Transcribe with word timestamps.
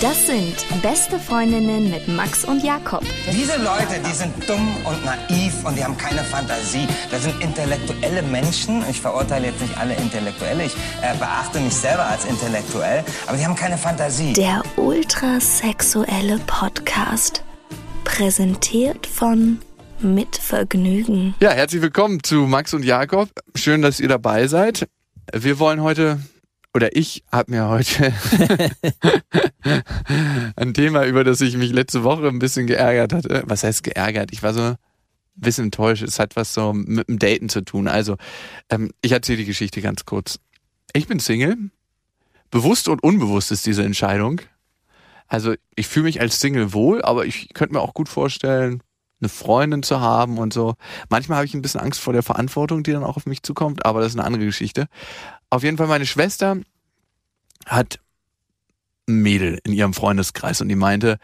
Das 0.00 0.26
sind 0.26 0.56
beste 0.80 1.18
Freundinnen 1.18 1.90
mit 1.90 2.08
Max 2.08 2.46
und 2.46 2.64
Jakob. 2.64 3.04
Diese 3.30 3.56
Leute, 3.58 4.00
die 4.06 4.12
sind 4.12 4.32
dumm 4.48 4.74
und 4.84 5.04
naiv 5.04 5.62
und 5.62 5.76
die 5.76 5.84
haben 5.84 5.96
keine 5.98 6.24
Fantasie. 6.24 6.88
Das 7.10 7.24
sind 7.24 7.38
intellektuelle 7.42 8.22
Menschen. 8.22 8.82
Ich 8.88 8.98
verurteile 8.98 9.48
jetzt 9.48 9.60
nicht 9.60 9.76
alle 9.76 9.94
Intellektuelle. 9.96 10.64
Ich 10.64 10.72
äh, 11.02 11.14
beachte 11.18 11.60
mich 11.60 11.74
selber 11.74 12.06
als 12.06 12.24
intellektuell. 12.24 13.04
Aber 13.26 13.36
die 13.36 13.44
haben 13.44 13.54
keine 13.54 13.76
Fantasie. 13.76 14.32
Der 14.32 14.62
ultrasexuelle 14.76 16.38
Podcast. 16.46 17.44
Präsentiert 18.04 19.06
von 19.06 19.58
Mit 20.00 20.36
Vergnügen. 20.36 21.34
Ja, 21.40 21.50
herzlich 21.50 21.82
willkommen 21.82 22.22
zu 22.22 22.36
Max 22.46 22.72
und 22.72 22.86
Jakob. 22.86 23.28
Schön, 23.54 23.82
dass 23.82 24.00
ihr 24.00 24.08
dabei 24.08 24.46
seid. 24.46 24.88
Wir 25.32 25.58
wollen 25.58 25.82
heute 25.82 26.20
oder 26.74 26.96
ich 26.96 27.22
habe 27.30 27.52
mir 27.52 27.68
heute 27.68 28.12
ein 30.56 30.74
Thema, 30.74 31.06
über 31.06 31.22
das 31.22 31.40
ich 31.40 31.56
mich 31.56 31.72
letzte 31.72 32.02
Woche 32.02 32.26
ein 32.26 32.40
bisschen 32.40 32.66
geärgert 32.66 33.12
hatte. 33.12 33.44
Was 33.46 33.62
heißt 33.62 33.84
geärgert? 33.84 34.32
Ich 34.32 34.42
war 34.42 34.52
so 34.52 34.60
ein 34.60 34.76
bisschen 35.36 35.66
enttäuscht. 35.66 36.02
Es 36.02 36.18
hat 36.18 36.34
was 36.34 36.52
so 36.52 36.72
mit 36.72 37.08
dem 37.08 37.20
Daten 37.20 37.48
zu 37.48 37.60
tun. 37.60 37.86
Also, 37.86 38.16
ähm, 38.70 38.90
ich 39.02 39.12
erzähle 39.12 39.38
die 39.38 39.44
Geschichte 39.44 39.80
ganz 39.80 40.04
kurz. 40.04 40.40
Ich 40.92 41.06
bin 41.06 41.20
Single. 41.20 41.56
Bewusst 42.50 42.88
und 42.88 43.02
unbewusst 43.02 43.52
ist 43.52 43.66
diese 43.66 43.84
Entscheidung. 43.84 44.40
Also, 45.28 45.54
ich 45.76 45.86
fühle 45.86 46.04
mich 46.04 46.20
als 46.20 46.40
Single 46.40 46.72
wohl, 46.72 47.02
aber 47.02 47.24
ich 47.24 47.54
könnte 47.54 47.74
mir 47.74 47.80
auch 47.80 47.94
gut 47.94 48.08
vorstellen, 48.08 48.82
eine 49.20 49.28
Freundin 49.28 49.82
zu 49.82 50.00
haben 50.00 50.38
und 50.38 50.52
so. 50.52 50.74
Manchmal 51.08 51.36
habe 51.36 51.46
ich 51.46 51.54
ein 51.54 51.62
bisschen 51.62 51.80
Angst 51.80 52.00
vor 52.00 52.12
der 52.12 52.22
Verantwortung, 52.22 52.82
die 52.82 52.92
dann 52.92 53.04
auch 53.04 53.16
auf 53.16 53.26
mich 53.26 53.42
zukommt, 53.42 53.86
aber 53.86 54.00
das 54.00 54.12
ist 54.12 54.18
eine 54.18 54.26
andere 54.26 54.44
Geschichte. 54.44 54.86
Auf 55.54 55.62
jeden 55.62 55.76
Fall, 55.76 55.86
meine 55.86 56.04
Schwester 56.04 56.56
hat 57.64 58.00
ein 59.08 59.22
Mädel 59.22 59.60
in 59.62 59.72
ihrem 59.72 59.94
Freundeskreis 59.94 60.60
und 60.60 60.68
die 60.68 60.74
meinte, 60.74 61.18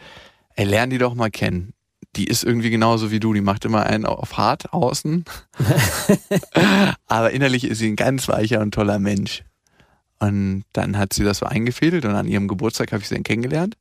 ey, 0.54 0.64
lern 0.64 0.88
die 0.88 0.98
doch 0.98 1.16
mal 1.16 1.32
kennen. 1.32 1.74
Die 2.14 2.28
ist 2.28 2.44
irgendwie 2.44 2.70
genauso 2.70 3.10
wie 3.10 3.18
du, 3.18 3.34
die 3.34 3.40
macht 3.40 3.64
immer 3.64 3.86
einen 3.86 4.06
auf 4.06 4.36
hart 4.36 4.72
außen. 4.72 5.24
Aber 7.08 7.32
innerlich 7.32 7.64
ist 7.64 7.78
sie 7.78 7.88
ein 7.88 7.96
ganz 7.96 8.28
weicher 8.28 8.60
und 8.60 8.72
toller 8.72 9.00
Mensch. 9.00 9.42
Und 10.20 10.62
dann 10.74 10.96
hat 10.96 11.12
sie 11.12 11.24
das 11.24 11.38
so 11.38 11.46
eingefädelt 11.46 12.04
und 12.04 12.14
an 12.14 12.28
ihrem 12.28 12.46
Geburtstag 12.46 12.92
habe 12.92 13.02
ich 13.02 13.08
sie 13.08 13.16
dann 13.16 13.24
kennengelernt. 13.24 13.76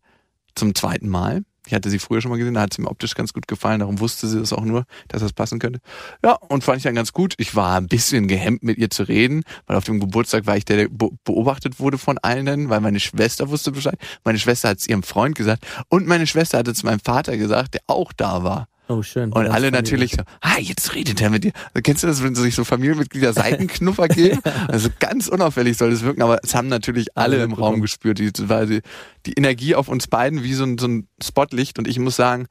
Zum 0.55 0.73
zweiten 0.73 1.09
Mal. 1.09 1.43
Ich 1.69 1.75
hatte 1.75 1.91
sie 1.91 1.99
früher 1.99 2.19
schon 2.19 2.31
mal 2.31 2.37
gesehen, 2.37 2.55
da 2.55 2.61
hat 2.61 2.73
sie 2.73 2.81
mir 2.81 2.89
optisch 2.89 3.13
ganz 3.13 3.31
gut 3.31 3.47
gefallen, 3.47 3.81
darum 3.81 3.99
wusste 3.99 4.27
sie 4.27 4.39
das 4.39 4.53
auch 4.53 4.65
nur, 4.65 4.85
dass 5.07 5.21
das 5.21 5.33
passen 5.33 5.59
könnte. 5.59 5.79
Ja, 6.25 6.33
und 6.33 6.63
fand 6.63 6.77
ich 6.77 6.83
dann 6.83 6.95
ganz 6.95 7.13
gut. 7.13 7.35
Ich 7.37 7.55
war 7.55 7.77
ein 7.77 7.87
bisschen 7.87 8.27
gehemmt, 8.27 8.63
mit 8.63 8.79
ihr 8.79 8.89
zu 8.89 9.03
reden, 9.03 9.43
weil 9.67 9.77
auf 9.77 9.83
dem 9.83 9.99
Geburtstag 9.99 10.47
war 10.47 10.57
ich 10.57 10.65
der, 10.65 10.77
der 10.77 10.89
beobachtet 11.23 11.79
wurde 11.79 11.99
von 11.99 12.17
allen, 12.17 12.69
weil 12.69 12.81
meine 12.81 12.99
Schwester 12.99 13.51
wusste 13.51 13.71
Bescheid. 13.71 13.99
Meine 14.23 14.39
Schwester 14.39 14.69
hat 14.69 14.79
es 14.79 14.87
ihrem 14.87 15.03
Freund 15.03 15.35
gesagt 15.35 15.63
und 15.89 16.07
meine 16.07 16.25
Schwester 16.25 16.57
hatte 16.57 16.71
es 16.71 16.81
meinem 16.81 17.01
Vater 17.01 17.37
gesagt, 17.37 17.75
der 17.75 17.81
auch 17.85 18.13
da 18.13 18.43
war. 18.43 18.67
Oh, 18.89 19.03
schön. 19.03 19.31
Und 19.31 19.47
alle 19.47 19.71
natürlich 19.71 20.13
so, 20.13 20.23
ah, 20.41 20.57
jetzt 20.59 20.95
redet 20.95 21.21
er 21.21 21.29
mit 21.29 21.43
dir. 21.43 21.51
Kennst 21.83 22.01
du 22.01 22.07
das, 22.07 22.23
wenn 22.23 22.33
sich 22.33 22.55
so 22.55 22.63
Familienmitglieder 22.63 23.33
Seitenknuffer 23.33 24.07
geben? 24.07 24.41
Also 24.67 24.89
ganz 24.99 25.27
unauffällig 25.27 25.77
soll 25.77 25.91
das 25.91 26.01
wirken, 26.01 26.23
aber 26.23 26.39
es 26.43 26.55
haben 26.55 26.67
natürlich 26.67 27.15
alle 27.15 27.43
im 27.43 27.53
Raum 27.53 27.81
gespürt, 27.81 28.17
die, 28.17 28.31
die, 28.33 28.81
die 29.25 29.33
Energie 29.33 29.75
auf 29.75 29.89
uns 29.89 30.07
beiden 30.07 30.43
wie 30.43 30.53
so 30.53 30.63
ein, 30.63 30.79
so 30.79 30.87
ein 30.87 31.07
Spotlicht. 31.23 31.77
Und 31.77 31.87
ich 31.87 31.99
muss 31.99 32.15
sagen, 32.15 32.47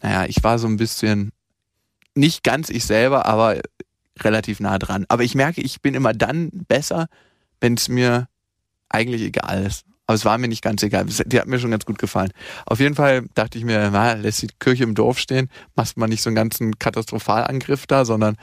naja, 0.00 0.26
ich 0.26 0.44
war 0.44 0.60
so 0.60 0.68
ein 0.68 0.76
bisschen 0.76 1.32
nicht 2.14 2.44
ganz 2.44 2.70
ich 2.70 2.84
selber, 2.84 3.26
aber 3.26 3.60
relativ 4.20 4.60
nah 4.60 4.78
dran. 4.78 5.06
Aber 5.08 5.24
ich 5.24 5.34
merke, 5.34 5.60
ich 5.60 5.82
bin 5.82 5.94
immer 5.94 6.12
dann 6.12 6.50
besser, 6.68 7.08
wenn 7.60 7.74
es 7.74 7.88
mir 7.88 8.28
eigentlich 8.88 9.22
egal 9.22 9.64
ist. 9.64 9.84
Aber 10.06 10.14
es 10.14 10.24
war 10.24 10.38
mir 10.38 10.48
nicht 10.48 10.62
ganz 10.62 10.82
egal. 10.82 11.06
Die 11.06 11.40
hat 11.40 11.46
mir 11.46 11.58
schon 11.58 11.72
ganz 11.72 11.84
gut 11.84 11.98
gefallen. 11.98 12.32
Auf 12.64 12.78
jeden 12.78 12.94
Fall 12.94 13.26
dachte 13.34 13.58
ich 13.58 13.64
mir, 13.64 13.90
na, 13.90 14.12
lässt 14.12 14.42
die 14.42 14.48
Kirche 14.60 14.84
im 14.84 14.94
Dorf 14.94 15.18
stehen, 15.18 15.50
machst 15.74 15.96
mal 15.96 16.06
nicht 16.06 16.22
so 16.22 16.30
einen 16.30 16.36
ganzen 16.36 16.78
Katastrophalangriff 16.78 17.86
da, 17.86 18.04
sondern 18.04 18.36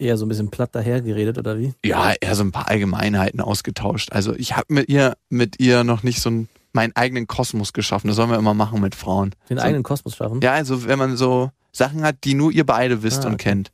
eher 0.00 0.16
so 0.16 0.26
ein 0.26 0.28
bisschen 0.28 0.50
platt 0.50 0.74
dahergeredet 0.74 1.38
oder 1.38 1.58
wie? 1.58 1.74
Ja, 1.84 2.12
eher 2.20 2.34
so 2.34 2.42
ein 2.42 2.52
paar 2.52 2.68
Allgemeinheiten 2.68 3.40
ausgetauscht. 3.40 4.12
Also 4.12 4.34
ich 4.34 4.56
habe 4.56 4.66
mit 4.68 4.88
ihr 4.88 5.16
mit 5.28 5.60
ihr 5.60 5.84
noch 5.84 6.02
nicht 6.02 6.20
so 6.20 6.30
einen, 6.30 6.48
meinen 6.72 6.96
eigenen 6.96 7.26
Kosmos 7.26 7.72
geschaffen. 7.72 8.08
Das 8.08 8.16
sollen 8.16 8.30
wir 8.30 8.38
immer 8.38 8.54
machen 8.54 8.80
mit 8.80 8.94
Frauen. 8.94 9.34
Den 9.48 9.58
so, 9.58 9.64
eigenen 9.64 9.82
Kosmos 9.82 10.16
schaffen? 10.16 10.40
Ja, 10.40 10.54
also 10.54 10.86
wenn 10.86 10.98
man 10.98 11.16
so 11.16 11.50
Sachen 11.70 12.02
hat, 12.02 12.24
die 12.24 12.34
nur 12.34 12.50
ihr 12.50 12.66
beide 12.66 13.02
wisst 13.02 13.18
ah, 13.18 13.20
okay. 13.20 13.30
und 13.30 13.36
kennt. 13.38 13.72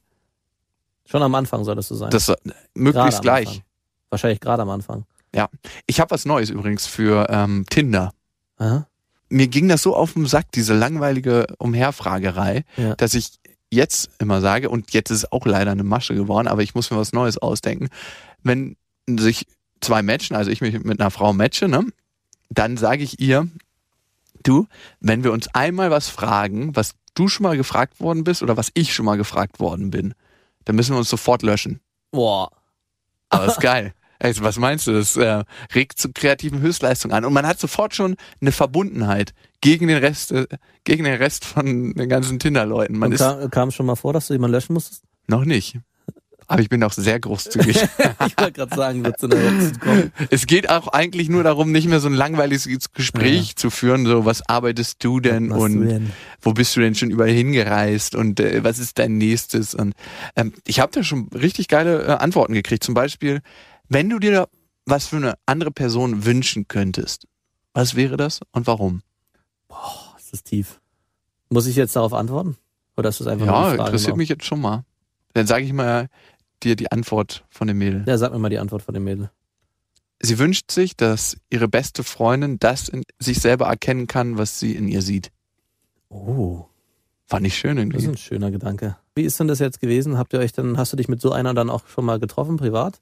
Schon 1.06 1.22
am 1.22 1.34
Anfang 1.34 1.64
soll 1.64 1.76
das 1.76 1.88
so 1.88 1.94
sein. 1.94 2.10
Das 2.10 2.32
möglichst 2.74 3.22
gleich. 3.22 3.46
Anfang. 3.46 3.62
Wahrscheinlich 4.10 4.40
gerade 4.40 4.62
am 4.62 4.70
Anfang. 4.70 5.04
Ja, 5.36 5.50
ich 5.86 6.00
habe 6.00 6.10
was 6.10 6.24
Neues 6.24 6.48
übrigens 6.48 6.86
für 6.86 7.26
ähm, 7.28 7.66
Tinder. 7.68 8.14
Aha. 8.56 8.86
Mir 9.28 9.48
ging 9.48 9.68
das 9.68 9.82
so 9.82 9.94
auf 9.94 10.14
den 10.14 10.24
Sack, 10.24 10.50
diese 10.52 10.72
langweilige 10.72 11.46
Umherfragerei, 11.58 12.64
ja. 12.78 12.94
dass 12.94 13.12
ich 13.12 13.32
jetzt 13.70 14.08
immer 14.18 14.40
sage, 14.40 14.70
und 14.70 14.92
jetzt 14.92 15.10
ist 15.10 15.18
es 15.18 15.32
auch 15.32 15.44
leider 15.44 15.72
eine 15.72 15.84
Masche 15.84 16.14
geworden, 16.14 16.48
aber 16.48 16.62
ich 16.62 16.74
muss 16.74 16.90
mir 16.90 16.96
was 16.96 17.12
Neues 17.12 17.36
ausdenken. 17.36 17.88
Wenn 18.42 18.76
sich 19.06 19.46
zwei 19.82 20.02
matchen, 20.02 20.36
also 20.36 20.50
ich 20.50 20.62
mich 20.62 20.82
mit 20.82 21.00
einer 21.00 21.10
Frau 21.10 21.34
matche, 21.34 21.68
ne, 21.68 21.84
dann 22.48 22.78
sage 22.78 23.02
ich 23.02 23.20
ihr, 23.20 23.46
du, 24.42 24.66
wenn 25.00 25.22
wir 25.22 25.32
uns 25.32 25.48
einmal 25.48 25.90
was 25.90 26.08
fragen, 26.08 26.74
was 26.74 26.94
du 27.14 27.28
schon 27.28 27.44
mal 27.44 27.58
gefragt 27.58 28.00
worden 28.00 28.24
bist 28.24 28.42
oder 28.42 28.56
was 28.56 28.70
ich 28.72 28.94
schon 28.94 29.04
mal 29.04 29.16
gefragt 29.16 29.60
worden 29.60 29.90
bin, 29.90 30.14
dann 30.64 30.76
müssen 30.76 30.94
wir 30.94 30.98
uns 30.98 31.10
sofort 31.10 31.42
löschen. 31.42 31.80
Boah. 32.10 32.50
Aber 33.28 33.46
ist 33.46 33.60
geil. 33.60 33.92
Also 34.18 34.42
was 34.42 34.58
meinst 34.58 34.86
du? 34.86 34.92
Das 34.92 35.16
äh, 35.16 35.44
regt 35.74 35.98
zu 35.98 36.12
kreativen 36.12 36.60
Höchstleistungen 36.60 37.16
an. 37.16 37.24
Und 37.24 37.32
man 37.32 37.46
hat 37.46 37.58
sofort 37.58 37.94
schon 37.94 38.16
eine 38.40 38.52
Verbundenheit 38.52 39.34
gegen 39.60 39.88
den 39.88 39.98
Rest, 39.98 40.32
äh, 40.32 40.46
gegen 40.84 41.04
den 41.04 41.14
Rest 41.14 41.44
von 41.44 41.94
den 41.94 42.08
ganzen 42.08 42.38
Tinder-Leuten. 42.38 42.98
Man 42.98 43.14
kam, 43.14 43.50
kam 43.50 43.70
schon 43.70 43.86
mal 43.86 43.96
vor, 43.96 44.12
dass 44.12 44.28
du 44.28 44.34
jemanden 44.34 44.54
löschen 44.54 44.74
musstest? 44.74 45.02
Noch 45.26 45.44
nicht. 45.44 45.78
Aber 46.48 46.62
ich 46.62 46.68
bin 46.68 46.82
auch 46.84 46.92
sehr 46.92 47.18
großzügig. 47.18 47.76
ich 48.26 48.38
wollte 48.38 48.52
gerade 48.52 48.74
sagen, 48.74 49.04
wird 49.04 49.18
zu 49.18 49.26
einer 49.26 49.72
kommen. 49.80 50.12
Es 50.30 50.46
geht 50.46 50.70
auch 50.70 50.88
eigentlich 50.88 51.28
nur 51.28 51.42
darum, 51.42 51.72
nicht 51.72 51.88
mehr 51.88 51.98
so 51.98 52.08
ein 52.08 52.14
langweiliges 52.14 52.68
Gespräch 52.94 53.48
ja. 53.48 53.56
zu 53.56 53.70
führen, 53.70 54.06
so 54.06 54.24
was 54.24 54.48
arbeitest 54.48 55.02
du 55.02 55.18
denn 55.18 55.50
was 55.50 55.58
und 55.58 55.88
denn? 55.88 56.12
wo 56.40 56.52
bist 56.52 56.76
du 56.76 56.80
denn 56.80 56.94
schon 56.94 57.10
überall 57.10 57.30
hingereist 57.30 58.14
und 58.14 58.38
äh, 58.38 58.62
was 58.62 58.78
ist 58.78 58.98
dein 58.98 59.18
nächstes? 59.18 59.74
Und 59.74 59.94
ähm, 60.36 60.52
ich 60.66 60.78
habe 60.78 60.92
da 60.92 61.02
schon 61.02 61.28
richtig 61.34 61.66
geile 61.66 62.04
äh, 62.04 62.10
Antworten 62.12 62.52
gekriegt. 62.52 62.84
Zum 62.84 62.94
Beispiel, 62.94 63.40
wenn 63.88 64.08
du 64.08 64.18
dir 64.18 64.48
was 64.84 65.06
für 65.06 65.16
eine 65.16 65.34
andere 65.46 65.70
Person 65.70 66.24
wünschen 66.24 66.68
könntest, 66.68 67.26
was 67.72 67.94
wäre 67.94 68.16
das 68.16 68.40
und 68.52 68.66
warum? 68.66 69.02
Boah, 69.68 70.14
ist 70.18 70.32
das 70.32 70.42
tief. 70.42 70.80
Muss 71.50 71.66
ich 71.66 71.76
jetzt 71.76 71.94
darauf 71.96 72.12
antworten? 72.12 72.56
Oder 72.96 73.10
ist 73.10 73.20
das 73.20 73.26
einfach 73.26 73.46
ja, 73.46 73.72
interessiert 73.72 74.10
noch? 74.10 74.16
mich 74.16 74.28
jetzt 74.28 74.44
schon 74.44 74.60
mal. 74.60 74.84
Dann 75.34 75.46
sage 75.46 75.64
ich 75.64 75.72
mal 75.72 76.08
dir 76.62 76.76
die 76.76 76.90
Antwort 76.90 77.44
von 77.50 77.68
dem 77.68 77.78
Mädel. 77.78 78.04
Ja, 78.06 78.16
sag 78.16 78.32
mir 78.32 78.38
mal 78.38 78.48
die 78.48 78.58
Antwort 78.58 78.82
von 78.82 78.94
dem 78.94 79.04
Mädel. 79.04 79.30
Sie 80.20 80.38
wünscht 80.38 80.70
sich, 80.70 80.96
dass 80.96 81.36
ihre 81.50 81.68
beste 81.68 82.02
Freundin 82.02 82.58
das 82.58 82.88
in 82.88 83.02
sich 83.18 83.38
selber 83.40 83.66
erkennen 83.66 84.06
kann, 84.06 84.38
was 84.38 84.58
sie 84.58 84.74
in 84.74 84.88
ihr 84.88 85.02
sieht. 85.02 85.30
Oh. 86.08 86.64
Fand 87.26 87.46
ich 87.46 87.56
schön 87.58 87.76
irgendwie. 87.76 87.96
Das 87.96 88.04
ist 88.04 88.10
ein 88.10 88.16
schöner 88.16 88.50
Gedanke. 88.50 88.96
Wie 89.14 89.24
ist 89.24 89.38
denn 89.38 89.48
das 89.48 89.58
jetzt 89.58 89.80
gewesen? 89.80 90.16
Habt 90.16 90.32
ihr 90.32 90.38
euch 90.38 90.52
dann, 90.52 90.78
hast 90.78 90.92
du 90.92 90.96
dich 90.96 91.08
mit 91.08 91.20
so 91.20 91.32
einer 91.32 91.52
dann 91.52 91.68
auch 91.68 91.86
schon 91.88 92.04
mal 92.04 92.18
getroffen, 92.18 92.56
privat? 92.56 93.00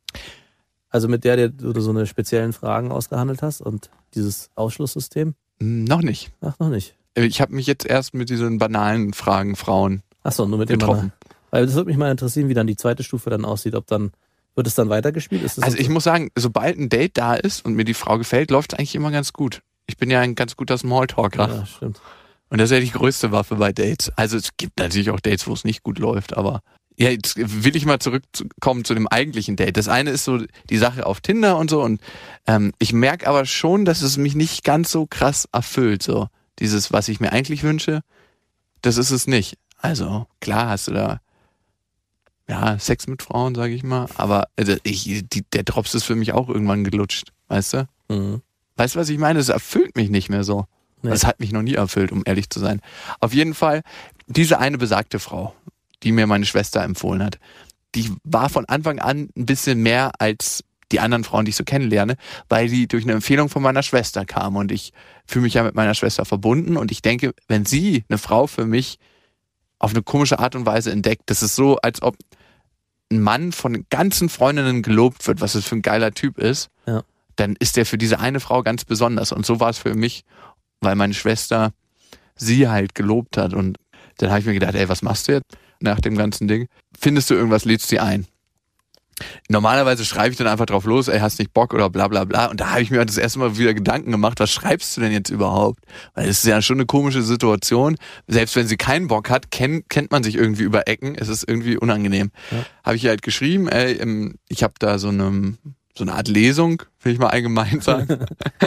Also 0.95 1.09
mit 1.09 1.25
der, 1.25 1.35
der 1.35 1.49
du 1.49 1.81
so 1.81 1.91
eine 1.91 2.07
speziellen 2.07 2.53
Fragen 2.53 2.93
ausgehandelt 2.93 3.43
hast 3.43 3.61
und 3.61 3.91
dieses 4.15 4.51
Ausschlusssystem? 4.55 5.35
Noch 5.59 6.03
nicht. 6.03 6.31
Ach, 6.41 6.57
noch 6.61 6.69
nicht. 6.69 6.95
Ich 7.17 7.41
habe 7.41 7.53
mich 7.53 7.67
jetzt 7.67 7.85
erst 7.85 8.15
mit 8.15 8.31
diesen 8.31 8.59
banalen 8.59 9.13
Fragen 9.13 9.57
Frauen 9.57 10.05
Ach 10.23 10.31
so, 10.31 10.47
nur 10.47 10.61
mit 10.61 10.69
getroffen. 10.69 11.11
Dem 11.11 11.31
Weil 11.51 11.67
das 11.67 11.75
würde 11.75 11.89
mich 11.89 11.97
mal 11.97 12.13
interessieren, 12.13 12.49
wie 12.49 12.55
dann 12.55 12.69
die 12.69 12.77
zweite 12.77 13.03
Stufe 13.03 13.29
dann 13.29 13.45
aussieht, 13.45 13.75
ob 13.75 13.89
dann 13.89 14.13
wird 14.55 14.69
es 14.69 14.77
dann 14.77 14.89
weitergespielt? 14.89 15.43
also 15.43 15.77
ich 15.77 15.87
so? 15.87 15.93
muss 15.93 16.05
sagen, 16.05 16.31
sobald 16.37 16.79
ein 16.79 16.91
Date 16.91 17.19
da 17.19 17.35
ist 17.35 17.65
und 17.65 17.75
mir 17.75 17.85
die 17.85 17.95
Frau 17.95 18.17
gefällt, 18.17 18.53
läuft 18.53 18.73
es 18.73 18.79
eigentlich 18.79 18.95
immer 18.95 19.11
ganz 19.11 19.33
gut. 19.33 19.63
Ich 19.87 19.97
bin 19.97 20.13
ja 20.13 20.21
ein 20.21 20.37
ganz 20.37 20.55
guter 20.55 20.79
Smalltalker. 20.79 21.49
Ja, 21.49 21.67
stimmt. 21.67 22.01
Und 22.51 22.61
das 22.61 22.71
ist 22.71 22.75
ja 22.77 22.81
die 22.81 22.93
größte 22.93 23.33
Waffe 23.33 23.57
bei 23.57 23.73
Dates. 23.73 24.13
Also 24.15 24.37
es 24.37 24.51
gibt 24.57 24.79
natürlich 24.79 25.11
auch 25.11 25.19
Dates, 25.19 25.49
wo 25.49 25.55
es 25.55 25.65
nicht 25.65 25.83
gut 25.83 25.99
läuft, 25.99 26.37
aber 26.37 26.61
ja, 26.97 27.11
jetzt 27.11 27.37
will 27.37 27.75
ich 27.75 27.87
mal 27.87 27.99
zurückkommen 27.99 28.85
zu 28.85 28.95
dem 28.95 29.09
eigentlichen 29.09 29.57
Date. 29.57 29.77
Das 29.77 29.89
eine 29.89 30.11
ist 30.11 30.25
so 30.25 30.39
die 30.71 30.79
Sache 30.79 31.07
auf 31.07 31.21
Tinder 31.21 31.59
und 31.59 31.71
so 31.71 31.83
und 31.83 32.01
ähm, 32.47 32.73
ich 32.79 32.93
merke 32.93 33.27
aber 33.27 33.47
schon, 33.47 33.85
dass 33.85 34.03
es 34.03 34.17
mich 34.17 34.35
nicht 34.35 34.65
ganz 34.65 34.91
so 34.91 35.07
krass 35.07 35.49
erfüllt. 35.53 36.03
So 36.03 36.29
dieses, 36.59 36.93
was 36.93 37.09
ich 37.09 37.21
mir 37.21 37.33
eigentlich 37.33 37.63
wünsche, 37.65 38.03
das 38.83 38.97
ist 38.97 39.11
es 39.11 39.27
nicht. 39.27 39.59
Also 39.79 40.27
klar 40.41 40.69
hast 40.69 40.89
du 40.89 40.93
da 40.93 41.21
ja 42.49 42.79
Sex 42.79 43.07
mit 43.07 43.23
Frauen, 43.23 43.55
sage 43.55 43.75
ich 43.75 43.83
mal, 43.83 44.07
aber 44.17 44.49
also 44.57 44.77
ich, 44.83 45.25
die, 45.29 45.43
der 45.53 45.63
Drops 45.63 45.95
ist 45.95 46.05
für 46.05 46.15
mich 46.15 46.33
auch 46.33 46.49
irgendwann 46.49 46.85
gelutscht, 46.85 47.33
weißt 47.49 47.73
du? 47.75 47.89
Mhm. 48.09 48.43
Weißt 48.77 48.95
du, 48.95 49.01
was 49.01 49.09
ich 49.09 49.19
meine? 49.19 49.39
Es 49.39 49.49
erfüllt 49.49 49.97
mich 49.97 50.11
nicht 50.11 50.29
mehr 50.29 50.45
so. 50.45 50.67
Nee. 51.03 51.11
Das 51.11 51.25
hat 51.25 51.41
mich 51.41 51.53
noch 51.53 51.63
nie 51.63 51.75
erfüllt, 51.75 52.13
um 52.13 52.23
ehrlich 52.25 52.51
zu 52.51 52.61
sein. 52.61 52.81
Auf 53.21 53.35
jeden 53.35 53.55
Fall, 53.55 53.83
diese 54.27 54.59
eine 54.59 54.79
besagte 54.79 55.19
Frau, 55.19 55.55
die 56.05 56.13
mir 56.13 56.27
meine 56.27 56.45
Schwester 56.47 56.83
empfohlen 56.83 57.23
hat, 57.23 57.39
die 57.95 58.13
war 58.25 58.49
von 58.49 58.65
Anfang 58.67 58.99
an 58.99 59.29
ein 59.37 59.47
bisschen 59.47 59.83
mehr 59.83 60.13
als 60.19 60.63
die 60.93 61.01
anderen 61.01 61.25
Frauen, 61.25 61.45
die 61.45 61.51
ich 61.51 61.57
so 61.57 61.65
kennenlerne, 61.65 62.17
weil 62.49 62.69
die 62.69 62.87
durch 62.87 63.05
eine 63.05 63.13
Empfehlung 63.15 63.49
von 63.49 63.63
meiner 63.63 63.83
Schwester 63.83 64.25
kam 64.25 64.57
und 64.57 64.71
ich 64.71 64.93
fühle 65.27 65.45
mich 65.45 65.55
ja 65.55 65.63
mit 65.63 65.75
meiner 65.75 65.95
Schwester 65.95 66.25
verbunden 66.25 66.77
und 66.77 66.93
ich 66.93 67.03
denke, 67.03 67.35
wenn 67.49 67.65
sie 67.65 68.05
eine 68.09 68.19
Frau 68.19 68.47
für 68.47 68.67
mich 68.67 68.99
auf 69.79 69.91
eine 69.93 70.03
komische 70.03 70.39
Art 70.39 70.55
und 70.55 70.67
Weise 70.67 70.93
entdeckt, 70.93 71.23
das 71.27 71.43
ist 71.43 71.57
so, 71.57 71.79
als 71.79 72.03
ob 72.03 72.17
ein 73.11 73.21
Mann 73.21 73.53
von 73.53 73.87
ganzen 73.91 74.29
Freundinnen 74.29 74.83
gelobt 74.83 75.27
wird, 75.27 75.41
was 75.41 75.55
es 75.55 75.65
für 75.65 75.77
ein 75.77 75.83
geiler 75.83 76.13
Typ 76.13 76.39
ist, 76.39 76.69
Ja. 76.87 77.03
dann 77.37 77.57
ist 77.59 77.77
der 77.77 77.87
für 77.87 77.99
diese 77.99 78.19
eine 78.21 78.41
Frau 78.41 78.63
ganz 78.63 78.85
besonders. 78.85 79.33
Und 79.33 79.45
so 79.47 79.61
war 79.61 79.71
es 79.71 79.79
für 79.79 79.95
mich, 79.95 80.25
weil 80.81 80.95
meine 80.97 81.15
Schwester 81.15 81.73
sie 82.37 82.69
halt 82.69 82.95
gelobt 82.95 83.37
hat. 83.37 83.53
Und 83.53 83.79
dann 84.19 84.31
habe 84.31 84.41
ich 84.41 84.47
mir 84.47 84.55
gedacht, 84.55 84.75
ey, 84.75 84.89
was 84.89 85.03
machst 85.03 85.29
du 85.29 85.33
jetzt 85.33 85.45
nach 85.85 86.01
dem 86.01 86.17
ganzen 86.17 86.49
Ding? 86.49 86.67
Findest 86.99 87.31
du 87.31 87.35
irgendwas, 87.35 87.65
lädst 87.65 87.89
sie 87.89 88.01
ein. 88.01 88.27
Normalerweise 89.49 90.05
schreibe 90.05 90.31
ich 90.31 90.37
dann 90.37 90.47
einfach 90.47 90.67
drauf 90.67 90.85
los, 90.85 91.09
ey, 91.09 91.21
hast 91.21 91.39
nicht 91.39 91.53
Bock 91.53 91.73
oder 91.73 91.89
bla 91.91 92.09
bla 92.09 92.25
bla. 92.25 92.47
Und 92.47 92.61
da 92.61 92.71
habe 92.71 92.83
ich 92.83 92.91
mir 92.91 93.05
das 93.05 93.17
erste 93.17 93.39
Mal 93.39 93.57
wieder 93.57 93.75
Gedanken 93.75 94.11
gemacht, 94.11 94.41
was 94.41 94.51
schreibst 94.51 94.97
du 94.97 95.01
denn 95.01 95.13
jetzt 95.13 95.31
überhaupt? 95.31 95.85
Weil 96.15 96.29
es 96.29 96.39
ist 96.39 96.47
ja 96.47 96.61
schon 96.63 96.79
eine 96.79 96.87
komische 96.87 97.23
Situation. 97.23 97.97
Selbst 98.27 98.57
wenn 98.57 98.67
sie 98.67 98.77
keinen 98.77 99.07
Bock 99.07 99.31
hat, 99.31 99.51
kennt, 99.51 99.89
kennt 99.89 100.11
man 100.11 100.25
sich 100.25 100.35
irgendwie 100.35 100.65
über 100.65 100.89
Ecken. 100.89 101.15
Es 101.15 101.29
ist 101.29 101.49
irgendwie 101.49 101.77
unangenehm. 101.77 102.31
Ja. 102.51 102.65
Habe 102.83 102.97
ich 102.97 103.05
ihr 103.05 103.11
halt 103.11 103.23
geschrieben, 103.23 103.69
ey, 103.69 104.35
ich 104.49 104.63
habe 104.63 104.75
da 104.79 104.99
so 104.99 105.09
eine, 105.09 105.55
so 105.97 106.05
eine 106.05 106.15
Art 106.15 106.29
Lesung, 106.29 106.83
will 107.03 107.13
ich 107.13 107.19
mal 107.19 107.29
allgemein 107.29 107.81
sagen. 107.81 108.27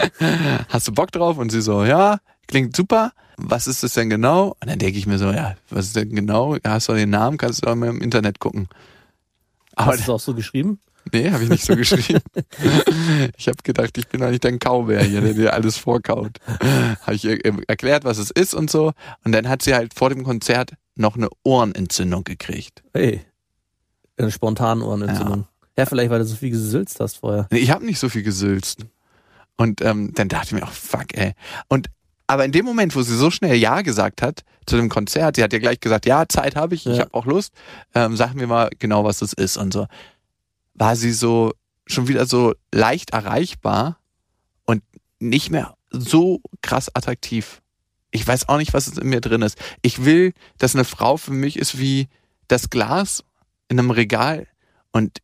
Hast 0.69 0.88
du 0.88 0.94
Bock 0.94 1.12
drauf? 1.12 1.38
Und 1.38 1.52
sie 1.52 1.62
so, 1.62 1.84
ja, 1.84 2.19
klingt 2.48 2.75
super. 2.75 3.12
Was 3.38 3.68
ist 3.68 3.84
das 3.84 3.94
denn 3.94 4.10
genau? 4.10 4.56
Und 4.60 4.68
dann 4.69 4.80
denke 4.80 4.98
ich 4.98 5.06
mir 5.06 5.18
so, 5.19 5.31
ja, 5.31 5.56
was 5.69 5.88
ist 5.88 5.95
denn 5.95 6.10
genau? 6.10 6.57
Hast 6.63 6.89
du 6.89 6.94
den 6.94 7.12
Namen? 7.12 7.38
Kannst 7.38 7.63
du 7.63 7.69
auch 7.69 7.75
mal 7.75 7.89
im 7.89 8.01
Internet 8.01 8.39
gucken. 8.39 8.68
Aber 9.75 9.92
Hast 9.92 10.00
du 10.00 10.04
es 10.04 10.10
auch 10.10 10.19
so 10.19 10.34
geschrieben? 10.34 10.80
Nee, 11.13 11.31
habe 11.31 11.44
ich 11.44 11.50
nicht 11.50 11.63
so 11.63 11.75
geschrieben. 11.75 12.19
ich 13.38 13.48
habe 13.48 13.57
gedacht, 13.63 13.98
ich 13.98 14.07
bin 14.07 14.22
doch 14.22 14.30
nicht 14.30 14.44
dein 14.44 14.60
Kaubär 14.60 15.04
hier, 15.04 15.22
der 15.22 15.34
dir 15.34 15.54
alles 15.54 15.78
vorkaut. 15.78 16.39
Habe 17.01 17.13
ich 17.13 17.24
ihr 17.25 17.39
erklärt, 17.68 18.04
was 18.04 18.18
es 18.18 18.31
ist 18.31 18.54
und 18.54 18.69
so. 18.69 18.92
Und 19.24 19.31
dann 19.31 19.48
hat 19.48 19.62
sie 19.62 19.74
halt 19.74 19.94
vor 19.94 20.10
dem 20.10 20.24
Konzert 20.24 20.74
noch 20.95 21.16
eine 21.16 21.30
Ohrenentzündung 21.44 22.24
gekriegt. 22.24 22.83
Hey. 22.94 23.22
Eine 24.18 24.31
spontane 24.31 24.83
Ohrenentzündung. 24.83 25.45
Ja. 25.78 25.86
vielleicht, 25.86 26.10
weil 26.10 26.19
du 26.19 26.25
so 26.25 26.36
viel 26.36 26.50
gesülzt 26.50 27.00
hast 27.00 27.18
vorher. 27.18 27.48
Nee, 27.51 27.60
Ich 27.60 27.72
habe 27.72 27.86
nicht 27.86 28.00
so 28.00 28.10
viel 28.10 28.24
gesülzt. 28.24 28.86
Und 29.57 29.81
ähm, 29.81 30.12
dann 30.13 30.28
dachte 30.28 30.48
ich 30.48 30.54
mir, 30.54 30.63
oh 30.63 30.72
fuck, 30.72 31.13
ey. 31.13 31.33
Und 31.68 31.88
aber 32.27 32.45
in 32.45 32.51
dem 32.51 32.65
Moment, 32.65 32.95
wo 32.95 33.01
sie 33.01 33.15
so 33.15 33.31
schnell 33.31 33.56
Ja 33.56 33.81
gesagt 33.81 34.21
hat 34.21 34.44
zu 34.65 34.75
dem 34.75 34.89
Konzert, 34.89 35.38
sie 35.38 35.44
hat 35.44 35.53
ja 35.53 35.59
gleich 35.59 35.79
gesagt, 35.79 36.06
ja, 36.06 36.27
Zeit 36.27 36.56
habe 36.56 36.75
ich, 36.75 36.85
ich 36.85 36.97
Ja. 36.97 37.03
habe 37.06 37.13
auch 37.13 37.25
Lust, 37.25 37.53
ähm, 37.95 38.15
sag 38.18 38.33
mir 38.35 38.47
mal 38.47 38.69
genau, 38.79 39.03
was 39.06 39.19
das 39.19 39.33
ist 39.33 39.57
und 39.57 39.74
so, 39.74 39.88
war 40.74 40.95
sie 40.95 41.12
so 41.12 41.53
schon 41.85 42.07
wieder 42.09 42.25
so 42.25 42.53
leicht 42.74 43.12
erreichbar 43.12 43.97
und 44.65 44.83
nicht 45.19 45.50
mehr 45.51 45.75
so 45.89 46.41
krass 46.62 46.94
attraktiv. 46.94 47.62
Ich 48.12 48.27
weiß 48.27 48.50
auch 48.50 48.57
nicht, 48.57 48.73
was 48.73 48.88
es 48.88 48.97
in 48.97 49.07
mir 49.07 49.21
drin 49.21 49.41
ist. 49.41 49.57
Ich 49.81 50.03
will, 50.03 50.33
dass 50.57 50.75
eine 50.75 50.83
Frau 50.85 51.15
für 51.18 51.31
mich 51.31 51.57
ist 51.57 51.80
wie 51.80 52.07
das 52.50 52.69
Glas 52.69 53.23
in 53.69 53.80
einem 53.80 53.91
Regal 53.91 54.47
und 54.91 55.19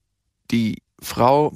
die 0.51 0.81
Frau 1.01 1.53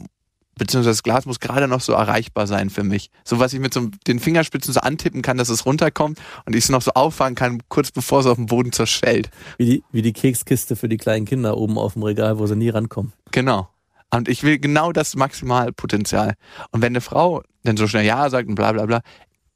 beziehungsweise 0.58 0.92
das 0.92 1.04
Glas 1.04 1.26
muss 1.26 1.40
gerade 1.40 1.68
noch 1.68 1.82
so 1.82 1.94
erreichbar 1.94 2.48
sein 2.48 2.70
für 2.70 2.84
mich. 2.84 3.10
So 3.24 3.40
was 3.40 3.54
ich 3.54 3.60
mit 3.60 3.74
so 3.74 3.90
den 4.08 4.20
Fingerspitzen 4.20 4.74
so 4.74 4.80
antippen 4.80 5.22
kann, 5.22 5.38
dass 5.38 5.50
es 5.50 5.66
runterkommt 5.66 6.20
und 6.46 6.56
ich 6.56 6.66
es 6.66 6.70
noch 6.70 6.82
so 6.82 6.92
auffangen 6.92 7.36
kann, 7.36 7.62
kurz 7.70 7.92
bevor 7.92 8.22
es 8.22 8.26
auf 8.26 8.36
dem 8.36 8.48
Boden 8.48 8.72
zerschellt. 8.72 9.30
Wie 9.58 9.66
die, 9.66 9.84
wie 9.92 10.02
die 10.02 10.14
Kekskiste 10.14 10.76
für 10.76 10.90
die 10.90 10.98
kleinen 10.98 11.26
Kinder 11.26 11.58
oben 11.58 11.78
auf 11.78 11.94
dem 11.94 12.04
Regal, 12.04 12.40
wo 12.40 12.48
sie 12.48 12.56
nie 12.56 12.70
rankommen. 12.70 13.14
Genau. 13.32 13.70
Und 14.10 14.30
ich 14.30 14.44
will 14.44 14.58
genau 14.58 14.92
das 14.92 15.16
Maximalpotenzial. 15.16 16.36
Und 16.72 16.82
wenn 16.82 16.94
eine 16.94 17.02
Frau 17.02 17.44
dann 17.64 17.78
so 17.78 17.88
schnell 17.88 18.06
Ja 18.06 18.30
sagt 18.30 18.48
und 18.48 18.56
bla 18.56 18.72
bla 18.72 18.86
bla, 18.86 19.02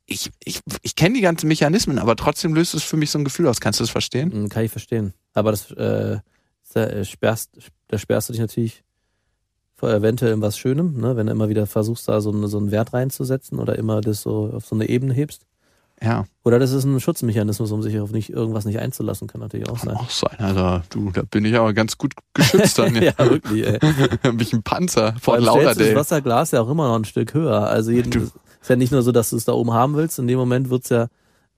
ich, 0.05 0.29
ich, 0.43 0.59
ich 0.81 0.95
kenne 0.95 1.15
die 1.15 1.21
ganzen 1.21 1.47
Mechanismen, 1.47 1.97
aber 1.97 2.15
trotzdem 2.15 2.53
löst 2.53 2.73
es 2.73 2.83
für 2.83 2.97
mich 2.97 3.11
so 3.11 3.19
ein 3.19 3.23
Gefühl 3.23 3.47
aus. 3.47 3.61
Kannst 3.61 3.79
du 3.79 3.83
das 3.83 3.91
verstehen? 3.91 4.31
Hm, 4.31 4.49
Kann 4.49 4.65
ich 4.65 4.71
verstehen. 4.71 5.13
Aber 5.33 5.51
das, 5.51 5.71
äh, 5.71 6.19
da, 6.73 6.83
äh, 6.83 7.05
sperrst, 7.05 7.51
da 7.87 7.97
sperrst 7.97 8.29
du 8.29 8.33
dich 8.33 8.41
natürlich 8.41 8.83
vor 9.81 9.89
eventuell 9.91 10.31
in 10.33 10.41
was 10.43 10.59
Schönem, 10.59 10.93
ne? 11.01 11.15
wenn 11.15 11.25
du 11.25 11.31
immer 11.31 11.49
wieder 11.49 11.65
versuchst, 11.65 12.07
da 12.07 12.21
so, 12.21 12.31
eine, 12.31 12.47
so 12.47 12.59
einen 12.59 12.69
Wert 12.69 12.93
reinzusetzen 12.93 13.57
oder 13.57 13.77
immer 13.79 13.99
das 13.99 14.21
so 14.21 14.51
auf 14.53 14.63
so 14.67 14.75
eine 14.75 14.87
Ebene 14.87 15.11
hebst. 15.15 15.41
Ja, 16.03 16.25
Oder 16.43 16.59
das 16.59 16.71
ist 16.71 16.83
ein 16.83 16.99
Schutzmechanismus, 16.99 17.71
um 17.71 17.81
sich 17.81 17.99
auf 17.99 18.11
nicht, 18.11 18.29
irgendwas 18.29 18.65
nicht 18.65 18.77
einzulassen, 18.79 19.27
kann 19.27 19.41
natürlich 19.41 19.67
auch 19.69 19.77
kann 19.79 19.89
sein. 19.89 19.97
auch 19.97 20.09
sein. 20.09 20.35
Also 20.39 20.81
du, 20.91 21.09
da 21.11 21.23
bin 21.23 21.45
ich 21.45 21.55
aber 21.55 21.73
ganz 21.73 21.97
gut 21.97 22.13
geschützt 22.35 22.77
dann. 22.77 22.95
ja, 23.01 23.13
wirklich, 23.17 23.65
ey. 23.67 23.79
Bin 24.23 24.39
ich 24.39 24.53
ein 24.53 24.61
Panzer 24.63 25.15
Vor 25.19 25.37
du 25.37 25.45
das. 25.95 25.95
Wasserglas 25.95 26.51
ja 26.51 26.61
auch 26.61 26.69
immer 26.69 26.87
noch 26.89 26.95
ein 26.95 27.05
Stück 27.05 27.33
höher. 27.33 27.67
Also 27.67 27.89
jeden, 27.91 28.11
Du- 28.11 28.19
ist 28.19 28.69
ja 28.69 28.75
nicht 28.75 28.91
nur 28.91 29.01
so, 29.01 29.11
dass 29.11 29.31
du 29.31 29.35
es 29.35 29.45
da 29.45 29.53
oben 29.53 29.73
haben 29.73 29.95
willst. 29.95 30.17
In 30.19 30.27
dem 30.27 30.37
Moment 30.39 30.69
wird's 30.69 30.89
ja, 30.89 31.07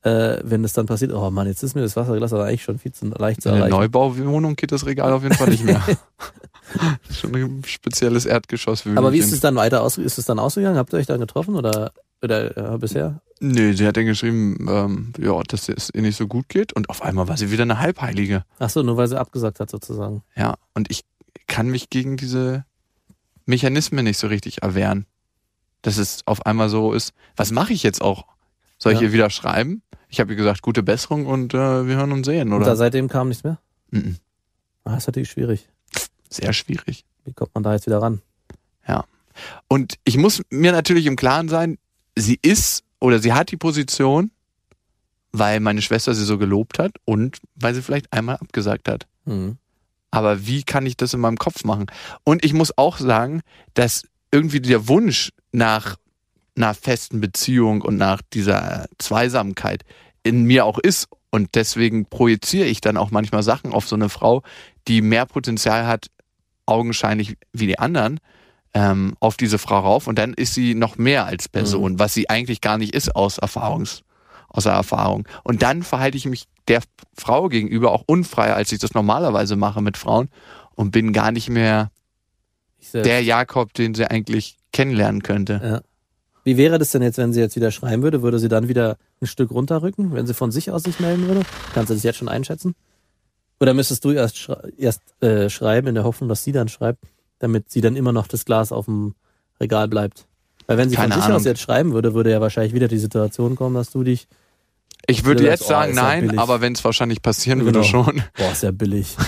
äh, 0.03 0.39
wenn 0.43 0.63
es 0.63 0.73
dann 0.73 0.85
passiert, 0.85 1.13
oh 1.13 1.29
Mann, 1.31 1.47
jetzt 1.47 1.63
ist 1.63 1.75
mir 1.75 1.81
das 1.81 1.95
Wasserglas 1.95 2.33
aber 2.33 2.45
eigentlich 2.45 2.63
schon 2.63 2.77
viel 2.77 2.91
zu 2.91 3.05
leicht 3.07 3.41
zu 3.41 3.49
In 3.49 3.55
der 3.55 3.65
erreichen. 3.65 3.79
Neubauwohnung 3.79 4.55
geht 4.55 4.71
das 4.71 4.85
Regal 4.85 5.13
auf 5.13 5.23
jeden 5.23 5.35
Fall 5.35 5.49
nicht 5.49 5.63
mehr. 5.63 5.81
Das 5.85 7.09
ist 7.09 7.17
schon 7.19 7.35
ein 7.35 7.63
spezielles 7.65 8.25
Erdgeschoss. 8.25 8.85
Aber 8.95 9.13
wie 9.13 9.19
ist 9.19 9.31
es 9.31 9.39
dann 9.39 9.55
weiter 9.55 9.81
aus, 9.81 9.97
ist 9.97 10.17
es 10.17 10.25
dann 10.25 10.39
ausgegangen? 10.39 10.77
Habt 10.77 10.93
ihr 10.93 10.99
euch 10.99 11.05
dann 11.05 11.21
getroffen 11.21 11.55
oder, 11.55 11.93
oder 12.21 12.73
äh, 12.73 12.77
bisher? 12.77 13.21
Nee, 13.39 13.73
sie 13.73 13.87
hat 13.87 13.97
dann 13.97 14.05
geschrieben, 14.05 14.67
ähm, 14.69 15.13
ja, 15.19 15.41
dass 15.43 15.69
es 15.69 15.89
ihr 15.93 16.01
nicht 16.01 16.17
so 16.17 16.27
gut 16.27 16.49
geht 16.49 16.73
und 16.73 16.89
auf 16.89 17.01
einmal 17.01 17.27
war 17.27 17.37
sie 17.37 17.51
wieder 17.51 17.63
eine 17.63 17.79
Halbheilige. 17.79 18.43
Ach 18.59 18.69
so, 18.69 18.83
nur 18.83 18.97
weil 18.97 19.07
sie 19.07 19.19
abgesagt 19.19 19.59
hat 19.59 19.69
sozusagen. 19.69 20.23
Ja, 20.35 20.55
und 20.73 20.91
ich 20.91 21.03
kann 21.47 21.67
mich 21.67 21.89
gegen 21.89 22.17
diese 22.17 22.65
Mechanismen 23.45 24.05
nicht 24.05 24.17
so 24.17 24.27
richtig 24.27 24.63
erwehren. 24.63 25.05
Dass 25.81 25.97
es 25.97 26.21
auf 26.25 26.45
einmal 26.45 26.69
so 26.69 26.93
ist, 26.93 27.13
was 27.35 27.51
mache 27.51 27.73
ich 27.73 27.83
jetzt 27.83 28.01
auch? 28.01 28.25
Soll 28.77 28.93
ich 28.93 28.99
Ja. 28.99 29.05
ihr 29.07 29.13
wieder 29.13 29.29
schreiben? 29.29 29.81
Ich 30.09 30.19
habe 30.19 30.31
ihr 30.31 30.35
gesagt, 30.37 30.61
gute 30.61 30.83
Besserung 30.83 31.25
und 31.25 31.53
äh, 31.53 31.87
wir 31.87 31.95
hören 31.95 32.11
und 32.11 32.23
sehen, 32.25 32.51
Und 32.53 32.59
da 32.61 32.65
oder? 32.67 32.75
seitdem 32.75 33.07
kam 33.07 33.29
nichts 33.29 33.43
mehr? 33.43 33.57
Mhm. 33.91 34.17
Ah, 34.83 34.97
ist 34.97 35.07
natürlich 35.07 35.31
schwierig. 35.31 35.67
Sehr 36.29 36.53
schwierig. 36.53 37.05
Wie 37.25 37.33
kommt 37.33 37.53
man 37.53 37.63
da 37.63 37.73
jetzt 37.73 37.85
wieder 37.87 38.01
ran? 38.01 38.21
Und 39.67 39.95
ich 40.03 40.17
muss 40.17 40.43
mir 40.51 40.71
natürlich 40.71 41.07
im 41.07 41.15
Klaren 41.15 41.49
sein, 41.49 41.77
sie 42.15 42.37
ist 42.43 42.83
oder 42.99 43.17
sie 43.19 43.33
hat 43.33 43.49
die 43.51 43.57
Position, 43.57 44.29
weil 45.31 45.59
meine 45.59 45.81
Schwester 45.81 46.13
sie 46.13 46.23
so 46.25 46.37
gelobt 46.37 46.77
hat 46.77 46.91
und 47.05 47.39
weil 47.55 47.73
sie 47.73 47.81
vielleicht 47.81 48.13
einmal 48.13 48.37
abgesagt 48.37 48.87
hat. 48.87 49.07
Hm. 49.25 49.57
Aber 50.11 50.45
wie 50.45 50.61
kann 50.63 50.85
ich 50.85 50.95
das 50.97 51.15
in 51.15 51.19
meinem 51.19 51.37
Kopf 51.37 51.63
machen? 51.63 51.87
Und 52.23 52.45
ich 52.45 52.53
muss 52.53 52.77
auch 52.77 52.99
sagen, 52.99 53.41
dass 53.73 54.03
irgendwie 54.31 54.59
der 54.61 54.87
Wunsch 54.87 55.31
nach 55.51 55.95
einer 56.55 56.73
festen 56.73 57.19
Beziehung 57.21 57.81
und 57.81 57.97
nach 57.97 58.21
dieser 58.33 58.85
Zweisamkeit 58.97 59.83
in 60.23 60.43
mir 60.43 60.65
auch 60.65 60.79
ist. 60.79 61.07
Und 61.31 61.55
deswegen 61.55 62.05
projiziere 62.05 62.67
ich 62.67 62.79
dann 62.81 62.97
auch 62.97 63.11
manchmal 63.11 63.43
Sachen 63.43 63.73
auf 63.73 63.87
so 63.87 63.95
eine 63.95 64.09
Frau, 64.09 64.43
die 64.87 65.01
mehr 65.01 65.25
Potenzial 65.25 65.87
hat, 65.87 66.07
augenscheinlich 66.65 67.37
wie 67.51 67.67
die 67.67 67.79
anderen, 67.79 68.19
ähm, 68.73 69.15
auf 69.19 69.35
diese 69.35 69.57
Frau 69.57 69.79
rauf. 69.79 70.07
Und 70.07 70.19
dann 70.19 70.33
ist 70.33 70.53
sie 70.53 70.75
noch 70.75 70.97
mehr 70.97 71.25
als 71.25 71.49
Person, 71.49 71.99
was 71.99 72.13
sie 72.13 72.29
eigentlich 72.29 72.61
gar 72.61 72.77
nicht 72.77 72.93
ist 72.93 73.15
aus 73.15 73.39
Erfahrungs, 73.39 74.03
aus 74.47 74.63
der 74.63 74.73
Erfahrung. 74.73 75.27
Und 75.43 75.63
dann 75.63 75.83
verhalte 75.83 76.17
ich 76.17 76.25
mich 76.25 76.45
der 76.67 76.81
Frau 77.17 77.49
gegenüber 77.49 77.91
auch 77.91 78.03
unfreier, 78.05 78.55
als 78.55 78.71
ich 78.71 78.79
das 78.79 78.93
normalerweise 78.93 79.55
mache 79.55 79.81
mit 79.81 79.97
Frauen 79.97 80.29
und 80.75 80.91
bin 80.91 81.13
gar 81.13 81.31
nicht 81.31 81.49
mehr 81.49 81.91
der 82.93 83.23
Jakob, 83.23 83.73
den 83.73 83.93
sie 83.95 84.09
eigentlich 84.09 84.57
kennenlernen 84.71 85.23
könnte. 85.23 85.61
Ja. 85.63 85.81
Wie 86.43 86.57
wäre 86.57 86.77
das 86.77 86.91
denn 86.91 87.01
jetzt, 87.01 87.17
wenn 87.17 87.31
sie 87.33 87.39
jetzt 87.39 87.55
wieder 87.55 87.71
schreiben 87.71 88.03
würde? 88.03 88.21
Würde 88.21 88.39
sie 88.39 88.49
dann 88.49 88.67
wieder 88.67 88.97
ein 89.21 89.27
Stück 89.27 89.51
runterrücken, 89.51 90.13
wenn 90.13 90.27
sie 90.27 90.33
von 90.33 90.51
sich 90.51 90.71
aus 90.71 90.83
sich 90.83 90.99
melden 90.99 91.27
würde? 91.27 91.41
Kannst 91.73 91.89
du 91.89 91.93
das 91.93 92.03
jetzt 92.03 92.17
schon 92.17 92.27
einschätzen? 92.27 92.75
Oder 93.59 93.73
müsstest 93.73 94.03
du 94.03 94.11
erst, 94.11 94.37
schrei 94.37 94.73
erst 94.77 95.01
äh, 95.21 95.49
schreiben, 95.49 95.87
in 95.87 95.95
der 95.95 96.03
Hoffnung, 96.03 96.27
dass 96.27 96.43
sie 96.43 96.51
dann 96.51 96.67
schreibt, 96.67 97.05
damit 97.39 97.71
sie 97.71 97.79
dann 97.79 97.95
immer 97.95 98.11
noch 98.11 98.27
das 98.27 98.43
Glas 98.43 98.71
auf 98.73 98.85
dem 98.85 99.15
Regal 99.59 99.87
bleibt? 99.87 100.25
Weil 100.67 100.77
wenn 100.77 100.89
sie 100.89 100.95
Keine 100.95 101.13
von 101.13 101.21
sich 101.21 101.25
Ahnung. 101.25 101.37
aus 101.37 101.45
jetzt 101.45 101.61
schreiben 101.61 101.93
würde, 101.93 102.13
würde 102.13 102.31
ja 102.31 102.41
wahrscheinlich 102.41 102.73
wieder 102.73 102.87
die 102.87 102.97
Situation 102.97 103.55
kommen, 103.55 103.75
dass 103.75 103.91
du 103.91 104.03
dich 104.03 104.27
Ich 105.05 105.25
würde 105.25 105.43
jetzt 105.43 105.63
oh, 105.63 105.67
sagen 105.67 105.95
ja 105.95 106.01
nein, 106.01 106.21
billig. 106.27 106.39
aber 106.39 106.61
wenn 106.61 106.73
es 106.73 106.83
wahrscheinlich 106.83 107.21
passieren 107.21 107.59
Genau. 107.59 107.73
würde 107.73 107.83
schon. 107.83 108.23
Boah, 108.37 108.51
ist 108.51 108.63
ja 108.63 108.71
billig. 108.71 109.15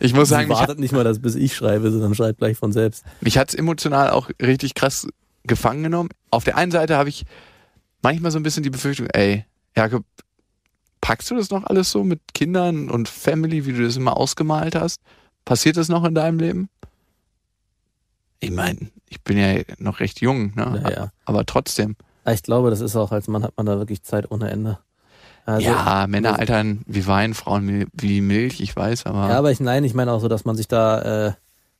Ich 0.00 0.14
muss 0.14 0.28
Sie 0.28 0.34
sagen, 0.34 0.48
wartet 0.48 0.78
nicht 0.78 0.92
mal, 0.92 1.04
dass 1.04 1.20
bis 1.20 1.34
ich 1.34 1.54
schreibe, 1.54 1.90
sondern 1.90 2.14
schreibt 2.14 2.38
gleich 2.38 2.56
von 2.56 2.72
selbst. 2.72 3.04
mich 3.20 3.38
hat's 3.38 3.54
emotional 3.54 4.10
auch 4.10 4.30
richtig 4.42 4.74
krass 4.74 5.06
gefangen 5.44 5.82
genommen. 5.82 6.08
Auf 6.30 6.44
der 6.44 6.56
einen 6.56 6.72
Seite 6.72 6.96
habe 6.96 7.08
ich 7.08 7.24
manchmal 8.02 8.30
so 8.30 8.38
ein 8.38 8.42
bisschen 8.42 8.62
die 8.62 8.70
Befürchtung, 8.70 9.06
ey, 9.12 9.44
Jakob, 9.76 10.04
packst 11.00 11.30
du 11.30 11.36
das 11.36 11.50
noch 11.50 11.64
alles 11.64 11.90
so 11.90 12.02
mit 12.04 12.20
Kindern 12.34 12.90
und 12.90 13.08
Family, 13.08 13.66
wie 13.66 13.72
du 13.72 13.82
das 13.84 13.96
immer 13.96 14.16
ausgemalt 14.16 14.74
hast? 14.74 15.00
Passiert 15.44 15.76
das 15.76 15.88
noch 15.88 16.04
in 16.04 16.14
deinem 16.14 16.38
Leben? 16.38 16.68
Ich 18.40 18.50
meine, 18.50 18.90
ich 19.08 19.20
bin 19.22 19.36
ja 19.38 19.62
noch 19.78 20.00
recht 20.00 20.20
jung, 20.20 20.54
ne? 20.54 20.80
Naja. 20.82 21.12
aber 21.24 21.44
trotzdem. 21.46 21.96
Aber 22.28 22.34
Ich 22.34 22.42
glaube, 22.42 22.68
das 22.68 22.82
ist 22.82 22.94
auch, 22.94 23.10
als 23.10 23.26
Mann 23.26 23.42
hat 23.42 23.54
man 23.56 23.64
da 23.64 23.78
wirklich 23.78 24.02
Zeit 24.02 24.30
ohne 24.30 24.50
Ende. 24.50 24.78
Also, 25.46 25.62
ja, 25.66 26.04
Männer 26.06 26.38
altern 26.38 26.82
wie 26.86 27.06
Wein, 27.06 27.32
Frauen 27.32 27.86
wie- 27.94 28.20
Milch, 28.20 28.60
ich 28.60 28.76
weiß, 28.76 29.06
aber, 29.06 29.30
Ja, 29.30 29.38
aber 29.38 29.50
ich, 29.50 29.60
nein, 29.60 29.82
ich 29.82 29.94
meine 29.94 30.12
auch 30.12 30.20
so, 30.20 30.28
dass 30.28 30.44
man 30.44 30.54
sich 30.54 30.68
da 30.68 31.28
äh, 31.28 31.32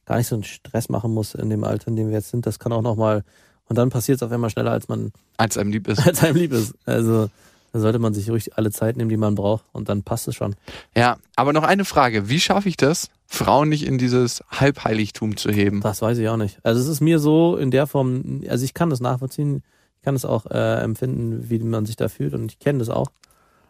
gar 0.07 0.17
nicht 0.17 0.27
so 0.27 0.37
einen 0.37 0.45
Stress 0.45 0.89
machen 0.89 1.13
muss 1.13 1.35
in 1.35 1.51
dem 1.51 1.65
Alter, 1.65 1.89
in 1.89 1.97
dem 1.97 2.09
wir 2.09 2.15
jetzt 2.15 2.31
sind. 2.31 2.47
Das 2.47 2.59
kann 2.59 2.73
auch 2.73 2.81
nochmal, 2.81 3.25
und 3.69 3.77
dann 3.77 3.91
passiert 3.91 4.17
es 4.17 4.23
auf 4.23 4.33
einmal 4.33 4.49
schneller, 4.49 4.71
als 4.71 4.89
man, 4.89 5.13
als 5.37 5.59
einem 5.59 5.71
lieb 5.71 5.87
ist. 5.87 5.99
als 6.07 6.25
einem 6.25 6.37
lieb 6.37 6.53
ist. 6.53 6.73
Also, 6.87 7.29
da 7.75 7.81
sollte 7.81 7.99
man 7.99 8.15
sich 8.15 8.31
ruhig 8.31 8.57
alle 8.57 8.71
Zeit 8.71 8.97
nehmen, 8.97 9.11
die 9.11 9.19
man 9.19 9.35
braucht, 9.35 9.65
und 9.73 9.91
dann 9.91 10.03
passt 10.03 10.29
es 10.29 10.35
schon. 10.35 10.57
Ja, 10.97 11.19
aber 11.37 11.53
noch 11.53 11.65
eine 11.65 11.85
Frage. 11.85 12.31
Wie 12.31 12.41
schaffe 12.41 12.71
ich 12.71 12.79
das, 12.79 13.11
Frauen 13.27 13.69
nicht 13.69 13.87
in 13.87 13.99
dieses 13.99 14.43
Halbheiligtum 14.51 15.37
zu 15.37 15.51
heben? 15.51 15.83
Das 15.83 16.01
weiß 16.01 16.17
ich 16.17 16.27
auch 16.31 16.39
nicht. 16.39 16.59
Also, 16.63 16.81
es 16.81 16.87
ist 16.87 17.03
mir 17.03 17.19
so 17.19 17.59
in 17.59 17.71
der 17.71 17.87
Form, 17.87 18.41
also 18.49 18.65
ich 18.65 18.73
kann 18.73 18.89
das 18.89 19.01
nachvollziehen, 19.01 19.63
kann 20.09 20.17
es 20.17 20.25
auch 20.25 20.47
äh, 20.47 20.81
empfinden, 20.83 21.51
wie 21.51 21.59
man 21.59 21.85
sich 21.85 21.97
da 21.97 22.09
fühlt, 22.09 22.33
und 22.33 22.51
ich 22.51 22.59
kenne 22.59 22.79
das 22.79 22.89
auch. 22.89 23.11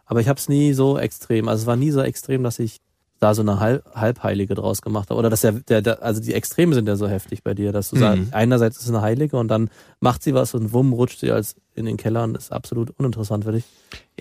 Aber 0.05 0.21
ich 0.21 0.29
habe 0.29 0.39
es 0.39 0.47
nie 0.47 0.71
so 0.73 0.97
extrem. 0.97 1.49
Also, 1.49 1.63
es 1.63 1.67
war 1.67 1.75
nie 1.75 1.91
so 1.91 2.01
extrem, 2.01 2.43
dass 2.43 2.59
ich 2.59 2.79
da 3.19 3.33
so 3.33 3.41
eine 3.41 3.59
Halb 3.59 3.83
Halbheilige 3.93 4.55
draus 4.55 4.81
gemacht 4.81 5.09
habe. 5.09 5.19
Oder 5.19 5.29
dass 5.29 5.41
der, 5.41 5.51
der, 5.51 5.81
der, 5.81 6.01
also 6.01 6.21
die 6.21 6.33
Extreme 6.33 6.73
sind 6.73 6.87
ja 6.87 6.95
so 6.95 7.09
heftig 7.09 7.43
bei 7.43 7.53
dir, 7.53 7.73
dass 7.73 7.89
du 7.89 7.97
Mhm. 7.97 7.99
sagst, 7.99 8.33
einerseits 8.33 8.77
ist 8.77 8.85
sie 8.85 8.93
eine 8.93 9.01
Heilige 9.01 9.35
und 9.35 9.49
dann 9.49 9.69
macht 9.99 10.23
sie 10.23 10.33
was 10.33 10.53
und 10.53 10.71
wumm 10.71 10.93
rutscht 10.93 11.19
sie 11.19 11.29
als 11.29 11.57
in 11.75 11.85
den 11.85 11.97
Keller 11.97 12.23
und 12.23 12.37
ist 12.37 12.53
absolut 12.53 12.91
uninteressant 12.97 13.43
für 13.43 13.51
dich. 13.51 13.65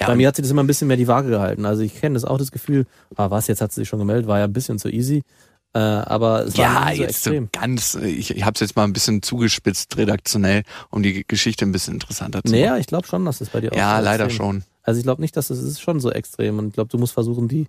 Ja, 0.00 0.08
bei 0.08 0.16
mir 0.16 0.26
hat 0.26 0.34
sie 0.34 0.42
das 0.42 0.50
immer 0.50 0.64
ein 0.64 0.66
bisschen 0.66 0.88
mehr 0.88 0.96
die 0.96 1.06
Waage 1.06 1.28
gehalten. 1.28 1.64
Also 1.64 1.82
ich 1.82 1.94
kenne 1.94 2.14
das 2.14 2.25
auch 2.25 2.38
das 2.38 2.50
Gefühl, 2.50 2.87
ah 3.14 3.30
was, 3.30 3.46
jetzt 3.46 3.60
hat 3.60 3.70
sie 3.70 3.82
sich 3.82 3.88
schon 3.88 4.00
gemeldet, 4.00 4.26
war 4.26 4.38
ja 4.40 4.44
ein 4.46 4.52
bisschen 4.52 4.80
zu 4.80 4.88
easy. 4.88 5.22
Äh, 5.75 5.78
aber 5.80 6.46
es 6.46 6.56
war 6.56 6.64
ja 6.90 6.96
so 6.96 7.02
jetzt 7.02 7.22
so 7.22 7.30
extrem. 7.30 7.48
ganz, 7.52 7.94
ich, 7.94 8.30
ich 8.34 8.42
habe 8.44 8.54
es 8.54 8.60
jetzt 8.60 8.75
mal 8.76 8.84
ein 8.84 8.92
bisschen 8.92 9.22
zugespitzt 9.22 9.96
redaktionell, 9.96 10.62
um 10.90 11.02
die 11.02 11.25
Geschichte 11.28 11.64
ein 11.66 11.72
bisschen 11.72 11.94
interessanter 11.94 12.42
zu 12.42 12.50
Naja, 12.52 12.70
machen. 12.70 12.80
ich 12.80 12.87
glaube 12.87 13.06
schon, 13.06 13.25
dass 13.25 13.40
es 13.40 13.50
bei 13.50 13.60
dir 13.60 13.72
auch 13.72 13.76
Ja, 13.76 13.98
so 13.98 14.04
leider 14.04 14.25
extrem 14.25 14.37
schon. 14.37 14.64
Also 14.82 14.98
ich 14.98 15.04
glaube 15.04 15.20
nicht, 15.20 15.37
dass 15.37 15.50
es 15.50 15.62
ist 15.62 15.80
schon 15.82 16.00
so 16.00 16.10
extrem 16.10 16.58
und 16.58 16.68
ich 16.68 16.72
glaube, 16.75 16.88
du 16.88 16.96
musst 16.98 17.12
versuchen, 17.12 17.48
die 17.48 17.66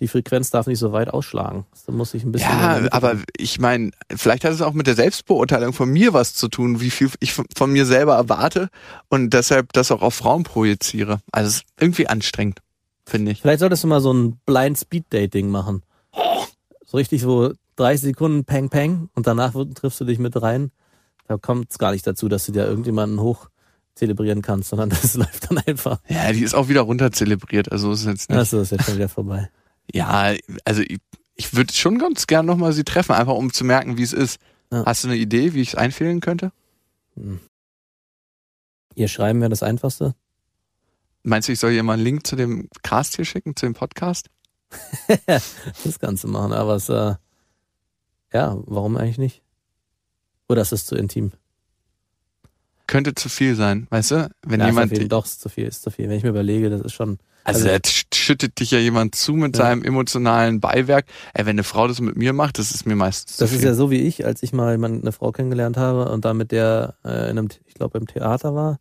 die 0.00 0.08
Frequenz 0.08 0.50
darf 0.50 0.66
nicht 0.66 0.78
so 0.78 0.92
weit 0.92 1.10
ausschlagen. 1.10 1.66
Du 1.86 1.92
musst 1.92 2.14
dich 2.14 2.24
ein 2.24 2.32
bisschen 2.32 2.48
Ja, 2.50 2.80
aber 2.90 3.16
ich 3.36 3.60
meine, 3.60 3.90
vielleicht 4.16 4.44
hat 4.44 4.52
es 4.52 4.62
auch 4.62 4.72
mit 4.72 4.86
der 4.86 4.94
Selbstbeurteilung 4.94 5.74
von 5.74 5.90
mir 5.90 6.14
was 6.14 6.34
zu 6.34 6.48
tun, 6.48 6.80
wie 6.80 6.88
viel 6.90 7.10
ich 7.20 7.34
von, 7.34 7.44
von 7.54 7.70
mir 7.70 7.84
selber 7.84 8.14
erwarte 8.14 8.70
und 9.10 9.34
deshalb 9.34 9.74
das 9.74 9.92
auch 9.92 10.00
auf 10.00 10.14
Frauen 10.14 10.42
projiziere. 10.42 11.20
Also 11.32 11.48
es 11.48 11.54
ist 11.56 11.64
irgendwie 11.78 12.08
anstrengend, 12.08 12.60
finde 13.04 13.32
ich. 13.32 13.42
Vielleicht 13.42 13.60
solltest 13.60 13.84
du 13.84 13.88
mal 13.88 14.00
so 14.00 14.10
ein 14.12 14.40
Blind 14.46 14.78
Speed 14.78 15.04
Dating 15.10 15.50
machen. 15.50 15.82
So 16.90 16.96
richtig 16.96 17.22
so 17.22 17.52
30 17.76 18.00
Sekunden 18.00 18.44
Peng 18.44 18.68
Peng 18.68 19.10
und 19.14 19.28
danach 19.28 19.54
triffst 19.74 20.00
du 20.00 20.04
dich 20.04 20.18
mit 20.18 20.42
rein. 20.42 20.72
Da 21.28 21.36
kommt 21.36 21.70
es 21.70 21.78
gar 21.78 21.92
nicht 21.92 22.04
dazu, 22.04 22.28
dass 22.28 22.46
du 22.46 22.52
dir 22.52 22.66
irgendjemanden 22.66 23.20
hoch 23.20 23.48
zelebrieren 23.94 24.42
kannst, 24.42 24.70
sondern 24.70 24.90
das 24.90 25.14
läuft 25.14 25.48
dann 25.48 25.58
einfach. 25.58 26.00
Ja, 26.08 26.32
die 26.32 26.42
ist 26.42 26.54
auch 26.54 26.68
wieder 26.68 26.80
runterzelebriert, 26.80 27.70
also 27.70 27.92
ist 27.92 28.06
jetzt 28.06 28.28
nicht. 28.28 28.38
Achso, 28.38 28.60
ist 28.60 28.72
jetzt 28.72 28.86
schon 28.86 28.96
wieder 28.96 29.08
vorbei. 29.08 29.50
Ja, 29.92 30.34
also 30.64 30.82
ich, 30.82 30.98
ich 31.34 31.52
würde 31.56 31.72
schon 31.72 31.98
ganz 31.98 32.28
gern 32.28 32.46
nochmal 32.46 32.72
sie 32.72 32.84
treffen, 32.84 33.10
einfach 33.10 33.34
um 33.34 33.52
zu 33.52 33.64
merken, 33.64 33.98
wie 33.98 34.04
es 34.04 34.12
ist. 34.12 34.38
Ja. 34.70 34.84
Hast 34.86 35.02
du 35.02 35.08
eine 35.08 35.16
Idee, 35.16 35.52
wie 35.52 35.62
ich 35.62 35.70
es 35.70 35.74
einfehlen 35.74 36.20
könnte? 36.20 36.52
Ihr 38.94 39.08
schreiben 39.08 39.40
wäre 39.40 39.50
das 39.50 39.64
Einfachste. 39.64 40.14
Meinst 41.24 41.48
du, 41.48 41.52
ich 41.52 41.58
soll 41.58 41.72
ihr 41.72 41.82
mal 41.82 41.94
einen 41.94 42.04
Link 42.04 42.24
zu 42.24 42.36
dem 42.36 42.68
Cast 42.84 43.16
hier 43.16 43.24
schicken, 43.24 43.56
zu 43.56 43.66
dem 43.66 43.74
Podcast? 43.74 44.30
das 45.26 45.98
Ganze 45.98 46.26
machen, 46.28 46.52
aber 46.52 46.76
es, 46.76 46.88
äh, 46.88 47.14
ja, 48.32 48.56
warum 48.66 48.96
eigentlich 48.96 49.18
nicht? 49.18 49.42
Oder 50.48 50.62
ist 50.62 50.72
es 50.72 50.86
zu 50.86 50.96
intim? 50.96 51.32
Könnte 52.86 53.14
zu 53.14 53.28
viel 53.28 53.54
sein, 53.54 53.86
weißt 53.90 54.10
du? 54.12 54.30
Wenn 54.44 54.60
ja, 54.60 54.66
jemand, 54.66 54.90
ist 54.92 54.96
zu 54.96 55.00
viel, 55.02 55.08
doch, 55.08 55.24
ist 55.24 55.40
zu 55.40 55.48
viel, 55.48 55.66
ist 55.66 55.82
zu 55.82 55.90
viel. 55.90 56.08
Wenn 56.08 56.16
ich 56.16 56.24
mir 56.24 56.30
überlege, 56.30 56.70
das 56.70 56.80
ist 56.80 56.92
schon, 56.92 57.18
also, 57.44 57.68
also- 57.68 57.78
da 57.78 57.90
schüttet 58.12 58.58
dich 58.58 58.72
ja 58.72 58.78
jemand 58.78 59.14
zu 59.14 59.32
mit 59.34 59.56
Ja. 59.56 59.64
seinem 59.64 59.84
emotionalen 59.84 60.58
Beiwerk. 60.60 61.06
Ey, 61.32 61.46
wenn 61.46 61.50
eine 61.54 61.62
Frau 61.64 61.86
das 61.86 62.00
mit 62.00 62.16
mir 62.16 62.32
macht, 62.32 62.58
das 62.58 62.72
ist 62.72 62.86
mir 62.86 62.96
meistens 62.96 63.36
Das 63.36 63.52
ist 63.52 63.62
ja 63.62 63.74
so 63.74 63.90
wie 63.92 64.00
ich, 64.00 64.26
als 64.26 64.42
ich 64.42 64.52
mal 64.52 64.72
jemand- 64.72 65.02
eine 65.02 65.12
Frau 65.12 65.30
kennengelernt 65.30 65.76
habe 65.76 66.10
und 66.10 66.24
da 66.24 66.34
mit 66.34 66.50
der 66.50 66.94
äh, 67.04 67.30
in 67.30 67.38
einem, 67.38 67.48
ich 67.66 67.74
glaube 67.74 67.96
im 67.98 68.06
Theater 68.08 68.54
war 68.56 68.80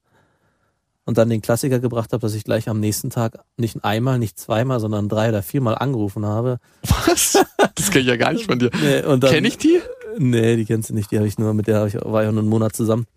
und 1.09 1.17
dann 1.17 1.27
den 1.27 1.41
Klassiker 1.41 1.79
gebracht 1.79 2.13
habe, 2.13 2.21
dass 2.21 2.35
ich 2.35 2.43
gleich 2.43 2.69
am 2.69 2.79
nächsten 2.79 3.09
Tag 3.09 3.39
nicht 3.57 3.83
einmal, 3.83 4.19
nicht 4.19 4.37
zweimal, 4.37 4.79
sondern 4.79 5.09
drei 5.09 5.29
oder 5.29 5.41
viermal 5.41 5.73
angerufen 5.73 6.23
habe. 6.23 6.59
Was? 6.83 7.43
Das 7.73 7.89
kenne 7.89 8.01
ich 8.03 8.07
ja 8.07 8.15
gar 8.15 8.31
nicht 8.31 8.45
von 8.45 8.59
dir. 8.59 8.69
Nee, 8.79 9.01
und 9.03 9.23
dann, 9.23 9.31
Kenn 9.31 9.43
ich 9.43 9.57
die? 9.57 9.81
Nee, 10.19 10.55
die 10.55 10.65
kennst 10.65 10.91
du 10.91 10.93
nicht, 10.93 11.09
die 11.09 11.17
habe 11.17 11.27
ich 11.27 11.39
nur, 11.39 11.55
mit 11.55 11.65
der 11.65 11.87
ich, 11.87 11.95
war 11.95 12.21
ich 12.21 12.29
auch 12.29 12.31
nur 12.31 12.43
einen 12.43 12.49
Monat 12.49 12.75
zusammen. 12.75 13.07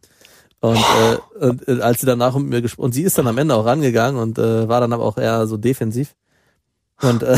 Und, 0.61 0.79
äh, 0.79 1.47
und 1.47 1.69
äh, 1.69 1.83
als 1.83 2.01
sie 2.01 2.07
danach 2.07 2.35
mit 2.35 2.49
mir 2.49 2.63
gesprochen, 2.63 2.87
und 2.87 2.93
sie 2.93 3.03
ist 3.03 3.19
dann 3.19 3.27
am 3.27 3.37
Ende 3.37 3.55
auch 3.55 3.67
rangegangen 3.67 4.19
und 4.19 4.39
äh, 4.39 4.67
war 4.69 4.81
dann 4.81 4.95
aber 4.95 5.05
auch 5.05 5.19
eher 5.19 5.47
so 5.47 5.59
defensiv. 5.59 6.15
Und 7.03 7.25
äh, 7.25 7.37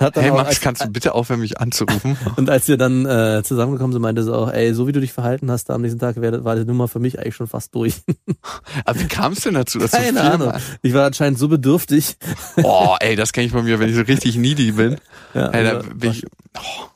hat 0.00 0.16
dann 0.16 0.24
Hey 0.24 0.30
auch, 0.30 0.36
Max, 0.36 0.48
als, 0.48 0.60
kannst 0.60 0.84
du 0.84 0.88
bitte 0.88 1.14
aufhören, 1.14 1.40
mich 1.40 1.60
anzurufen? 1.60 2.16
Und 2.36 2.48
als 2.48 2.66
wir 2.68 2.78
dann 2.78 3.04
äh, 3.04 3.42
zusammengekommen 3.44 3.92
sind, 3.92 4.00
meinte 4.00 4.22
sie 4.22 4.34
auch, 4.34 4.50
ey, 4.50 4.72
so 4.72 4.86
wie 4.86 4.92
du 4.92 5.00
dich 5.00 5.12
verhalten 5.12 5.50
hast 5.50 5.68
da 5.68 5.74
am 5.74 5.82
nächsten 5.82 6.00
Tag, 6.00 6.20
wär, 6.20 6.44
war 6.44 6.56
die 6.56 6.64
Nummer 6.64 6.88
für 6.88 6.98
mich 6.98 7.18
eigentlich 7.18 7.36
schon 7.36 7.46
fast 7.46 7.74
durch. 7.74 7.96
Aber 8.84 8.98
wie 8.98 9.08
kam 9.08 9.32
es 9.32 9.40
denn 9.40 9.54
dazu, 9.54 9.78
dass 9.78 9.90
Keine 9.90 10.20
viel 10.20 10.30
Ahnung. 10.30 10.52
Ich 10.80 10.94
war 10.94 11.06
anscheinend 11.06 11.38
so 11.38 11.48
bedürftig. 11.48 12.16
Oh, 12.62 12.96
ey, 13.00 13.14
das 13.14 13.32
kenne 13.32 13.46
ich 13.46 13.52
von 13.52 13.64
mir, 13.64 13.78
wenn 13.78 13.90
ich 13.90 13.96
so 13.96 14.02
richtig 14.02 14.36
needy 14.36 14.72
bin. 14.72 14.96
Ja, 15.34 15.48
Ey, 15.48 15.64
da 15.64 15.76
also, 15.76 15.90
bin 15.90 16.10
ich, 16.10 16.24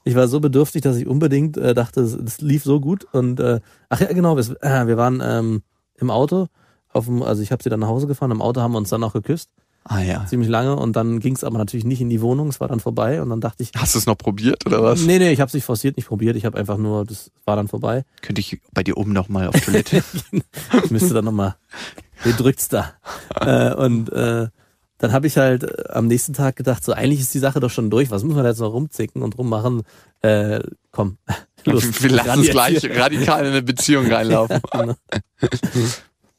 ich 0.04 0.14
war 0.14 0.26
so 0.28 0.40
bedürftig, 0.40 0.82
dass 0.82 0.96
ich 0.96 1.06
unbedingt 1.06 1.58
äh, 1.58 1.74
dachte, 1.74 2.00
es, 2.00 2.14
es 2.14 2.40
lief 2.40 2.64
so 2.64 2.80
gut. 2.80 3.06
Und 3.12 3.40
äh, 3.40 3.60
ach 3.90 4.00
ja, 4.00 4.12
genau, 4.12 4.36
wir, 4.36 4.44
äh, 4.62 4.86
wir 4.86 4.96
waren 4.96 5.22
ähm, 5.22 5.62
im 5.98 6.10
Auto. 6.10 6.48
Auf 6.92 7.04
dem, 7.04 7.22
also 7.22 7.42
ich 7.42 7.52
habe 7.52 7.62
sie 7.62 7.68
dann 7.68 7.80
nach 7.80 7.88
Hause 7.88 8.06
gefahren, 8.06 8.30
im 8.30 8.40
Auto 8.40 8.62
haben 8.62 8.72
wir 8.72 8.78
uns 8.78 8.88
dann 8.88 9.04
auch 9.04 9.12
geküsst, 9.12 9.50
ah 9.88 10.00
ja. 10.00 10.26
ziemlich 10.26 10.48
lange. 10.48 10.76
Und 10.76 10.96
dann 10.96 11.20
ging 11.20 11.34
es 11.34 11.44
aber 11.44 11.58
natürlich 11.58 11.84
nicht 11.84 12.00
in 12.00 12.08
die 12.08 12.20
Wohnung, 12.20 12.48
es 12.48 12.60
war 12.60 12.68
dann 12.68 12.80
vorbei. 12.80 13.22
Und 13.22 13.30
dann 13.30 13.40
dachte 13.40 13.62
ich, 13.62 13.72
Hast 13.76 13.94
du 13.94 13.98
es 13.98 14.06
noch 14.06 14.18
probiert 14.18 14.66
oder 14.66 14.82
was? 14.82 15.02
nee, 15.02 15.18
nee, 15.18 15.32
ich 15.32 15.40
habe 15.40 15.48
es 15.48 15.54
nicht 15.54 15.64
forciert, 15.64 15.96
nicht 15.96 16.08
probiert. 16.08 16.36
Ich 16.36 16.44
habe 16.44 16.58
einfach 16.58 16.76
nur, 16.76 17.04
das 17.04 17.30
war 17.44 17.56
dann 17.56 17.68
vorbei. 17.68 18.04
Könnte 18.22 18.40
ich 18.40 18.60
bei 18.72 18.82
dir 18.82 18.96
oben 18.96 19.12
noch 19.12 19.28
mal 19.28 19.48
auf 19.48 19.60
Toilette? 19.60 20.02
Ich 20.84 20.90
müsste 20.90 21.14
dann 21.14 21.24
nochmal, 21.24 21.56
wer 22.22 22.32
drückt's 22.32 22.68
da? 22.68 22.94
äh, 23.40 23.74
und 23.74 24.12
äh, 24.12 24.48
dann 24.98 25.12
habe 25.12 25.26
ich 25.26 25.36
halt 25.36 25.64
äh, 25.64 25.88
am 25.90 26.06
nächsten 26.06 26.32
Tag 26.32 26.56
gedacht, 26.56 26.84
so 26.84 26.92
eigentlich 26.92 27.20
ist 27.20 27.34
die 27.34 27.38
Sache 27.38 27.60
doch 27.60 27.70
schon 27.70 27.90
durch. 27.90 28.10
Was 28.10 28.24
muss 28.24 28.34
man 28.34 28.44
da 28.44 28.50
jetzt 28.50 28.60
noch 28.60 28.72
rumzicken 28.72 29.22
und 29.22 29.36
rummachen? 29.36 29.82
Äh, 30.22 30.60
komm, 30.90 31.18
los. 31.64 32.02
Wir 32.02 32.10
lassen 32.10 32.40
es 32.42 32.50
gleich 32.50 32.78
hier. 32.80 32.96
radikal 32.96 33.44
in 33.44 33.52
eine 33.52 33.62
Beziehung 33.62 34.10
reinlaufen. 34.10 34.60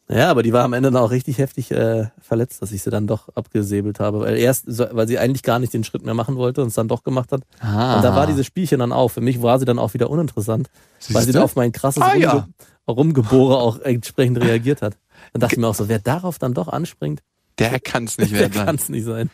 Ja, 0.10 0.30
aber 0.30 0.42
die 0.42 0.54
war 0.54 0.64
am 0.64 0.72
Ende 0.72 0.90
dann 0.90 1.02
auch 1.02 1.12
richtig 1.12 1.38
heftig 1.38 1.70
äh, 1.72 2.08
verletzt, 2.22 2.62
dass 2.62 2.72
ich 2.72 2.82
sie 2.82 2.90
dann 2.90 3.08
doch 3.08 3.28
abgesäbelt 3.36 4.00
habe. 4.00 4.22
Weil 4.22 4.38
erst, 4.38 4.66
weil 4.68 5.06
sie 5.08 5.20
eigentlich 5.20 5.44
gar 5.44 5.60
nicht 5.60 5.74
den 5.74 5.84
Schritt 5.84 6.06
mehr 6.06 6.14
machen 6.14 6.38
wollte 6.38 6.62
und 6.62 6.70
es 6.70 6.76
dann 6.76 6.88
doch 6.88 7.04
gemacht 7.04 7.34
hat. 7.34 7.42
Ah. 7.60 7.98
Und 7.98 8.04
da 8.04 8.16
war 8.16 8.26
dieses 8.26 8.46
Spielchen 8.46 8.80
dann 8.80 8.94
auch. 8.94 9.10
Für 9.10 9.20
mich 9.22 9.42
war 9.42 9.60
sie 9.60 9.66
dann 9.66 9.80
auch 9.80 9.94
wieder 9.94 10.10
uninteressant, 10.10 10.70
weil 11.10 11.24
sie 11.24 11.34
dann 11.34 11.44
auf 11.44 11.58
mein 11.58 11.74
krasses 11.74 12.02
Ah, 12.02 12.16
ja. 12.16 12.48
Rumgebohre 12.88 13.58
auch 13.58 13.80
entsprechend 13.82 14.40
reagiert 14.40 14.82
hat. 14.82 14.96
Dann 15.34 15.42
dachte 15.42 15.56
ich 15.56 15.60
mir 15.60 15.68
auch 15.68 15.76
so, 15.76 15.90
wer 15.90 16.00
darauf 16.00 16.40
dann 16.40 16.54
doch 16.54 16.70
anspringt, 16.70 17.22
Der 17.60 17.80
kann 17.82 18.06
es 18.06 18.18
nicht 18.18 18.32
der 18.32 18.40
wert 18.40 18.54
kann 18.54 18.76
es 18.76 18.88
nicht 18.88 19.04
sein. 19.06 19.30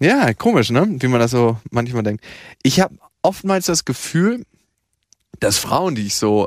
Ja, 0.00 0.34
komisch, 0.34 0.70
ne? 0.70 0.86
Wie 0.98 1.08
man 1.08 1.20
das 1.20 1.30
so 1.30 1.56
manchmal 1.70 2.02
denkt. 2.02 2.24
Ich 2.62 2.80
habe 2.80 2.94
oftmals 3.22 3.66
das 3.66 3.86
Gefühl, 3.86 4.44
dass 5.38 5.56
Frauen, 5.56 5.94
die 5.94 6.06
ich 6.06 6.16
so, 6.16 6.46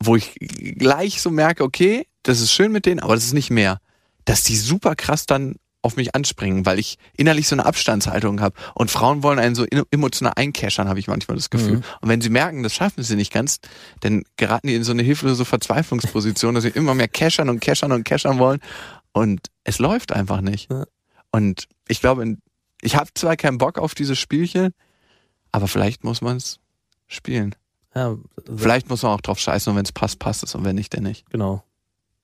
wo 0.00 0.16
ich 0.16 0.34
gleich 0.78 1.20
so 1.22 1.30
merke, 1.30 1.62
okay, 1.62 2.06
das 2.28 2.40
ist 2.40 2.52
schön 2.52 2.72
mit 2.72 2.86
denen, 2.86 3.00
aber 3.00 3.14
das 3.14 3.24
ist 3.24 3.32
nicht 3.32 3.50
mehr, 3.50 3.80
dass 4.24 4.42
die 4.42 4.56
super 4.56 4.94
krass 4.94 5.26
dann 5.26 5.56
auf 5.80 5.96
mich 5.96 6.14
anspringen, 6.14 6.66
weil 6.66 6.78
ich 6.78 6.98
innerlich 7.16 7.48
so 7.48 7.54
eine 7.54 7.64
Abstandshaltung 7.64 8.40
habe. 8.40 8.54
Und 8.74 8.90
Frauen 8.90 9.22
wollen 9.22 9.38
einen 9.38 9.54
so 9.54 9.64
emotional 9.90 10.32
einkeschern, 10.36 10.88
habe 10.88 10.98
ich 10.98 11.06
manchmal 11.06 11.36
das 11.36 11.50
Gefühl. 11.50 11.76
Mhm. 11.76 11.84
Und 12.00 12.08
wenn 12.08 12.20
sie 12.20 12.30
merken, 12.30 12.62
das 12.62 12.74
schaffen 12.74 13.02
sie 13.02 13.16
nicht 13.16 13.32
ganz, 13.32 13.60
dann 14.00 14.24
geraten 14.36 14.66
die 14.66 14.74
in 14.74 14.84
so 14.84 14.92
eine 14.92 15.02
hilflose 15.02 15.44
Verzweiflungsposition, 15.44 16.54
dass 16.54 16.64
sie 16.64 16.70
immer 16.70 16.94
mehr 16.94 17.08
keschern 17.08 17.48
und 17.48 17.60
keschern 17.60 17.92
und 17.92 18.04
keschern 18.04 18.38
wollen. 18.38 18.60
Und 19.12 19.48
es 19.64 19.78
läuft 19.78 20.12
einfach 20.12 20.40
nicht. 20.40 20.70
Ja. 20.70 20.84
Und 21.30 21.68
ich 21.86 22.00
glaube, 22.00 22.36
ich 22.82 22.96
habe 22.96 23.10
zwar 23.14 23.36
keinen 23.36 23.58
Bock 23.58 23.78
auf 23.78 23.94
dieses 23.94 24.18
Spielchen, 24.18 24.74
aber 25.52 25.68
vielleicht 25.68 26.04
muss 26.04 26.20
man 26.20 26.36
es 26.36 26.58
spielen. 27.06 27.54
Ja, 27.94 28.16
Vielleicht 28.54 28.88
muss 28.90 29.02
man 29.02 29.12
auch 29.12 29.20
drauf 29.20 29.38
scheißen 29.38 29.70
und 29.70 29.76
wenn 29.76 29.84
es 29.84 29.92
passt, 29.92 30.18
passt 30.18 30.42
es 30.42 30.54
und 30.54 30.64
wenn 30.64 30.76
nicht, 30.76 30.94
dann 30.94 31.04
nicht. 31.04 31.28
genau. 31.30 31.64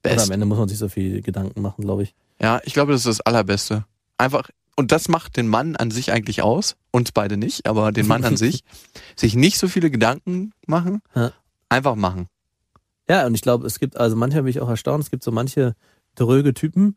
Best. 0.05 0.27
am 0.27 0.31
Ende 0.33 0.47
muss 0.47 0.59
man 0.59 0.69
sich 0.69 0.79
so 0.79 0.89
viel 0.89 1.21
Gedanken 1.23 1.61
machen, 1.63 1.83
glaube 1.83 2.03
ich. 2.05 2.15
Ja, 2.41 2.61
ich 2.65 2.73
glaube, 2.75 2.93
das 2.93 3.03
ist 3.03 3.19
das 3.19 3.21
Allerbeste. 3.23 3.85
Einfach, 4.19 4.51
und 4.77 4.93
das 4.93 5.09
macht 5.09 5.37
den 5.37 5.49
Mann 5.49 5.77
an 5.77 5.91
sich 5.91 6.13
eigentlich 6.13 6.43
aus, 6.43 6.77
uns 6.93 7.11
beide 7.13 7.37
nicht, 7.37 7.67
aber 7.67 7.91
den 7.93 8.07
Mann 8.07 8.25
an 8.25 8.37
sich, 8.37 8.63
sich 9.17 9.35
nicht 9.35 9.59
so 9.59 9.67
viele 9.69 9.91
Gedanken 9.91 10.53
machen, 10.67 11.01
Ja. 11.15 11.33
einfach 11.69 11.95
machen. 11.97 12.29
Ja, 13.09 13.27
und 13.27 13.35
ich 13.35 13.43
glaube, 13.43 13.67
es 13.67 13.79
gibt, 13.81 13.97
also 13.97 14.17
manchmal 14.17 14.45
bin 14.45 14.51
ich 14.51 14.61
auch 14.61 14.69
erstaunt, 14.69 15.03
es 15.05 15.11
gibt 15.11 15.23
so 15.25 15.31
manche 15.33 15.75
dröge 16.15 16.55
Typen, 16.55 16.97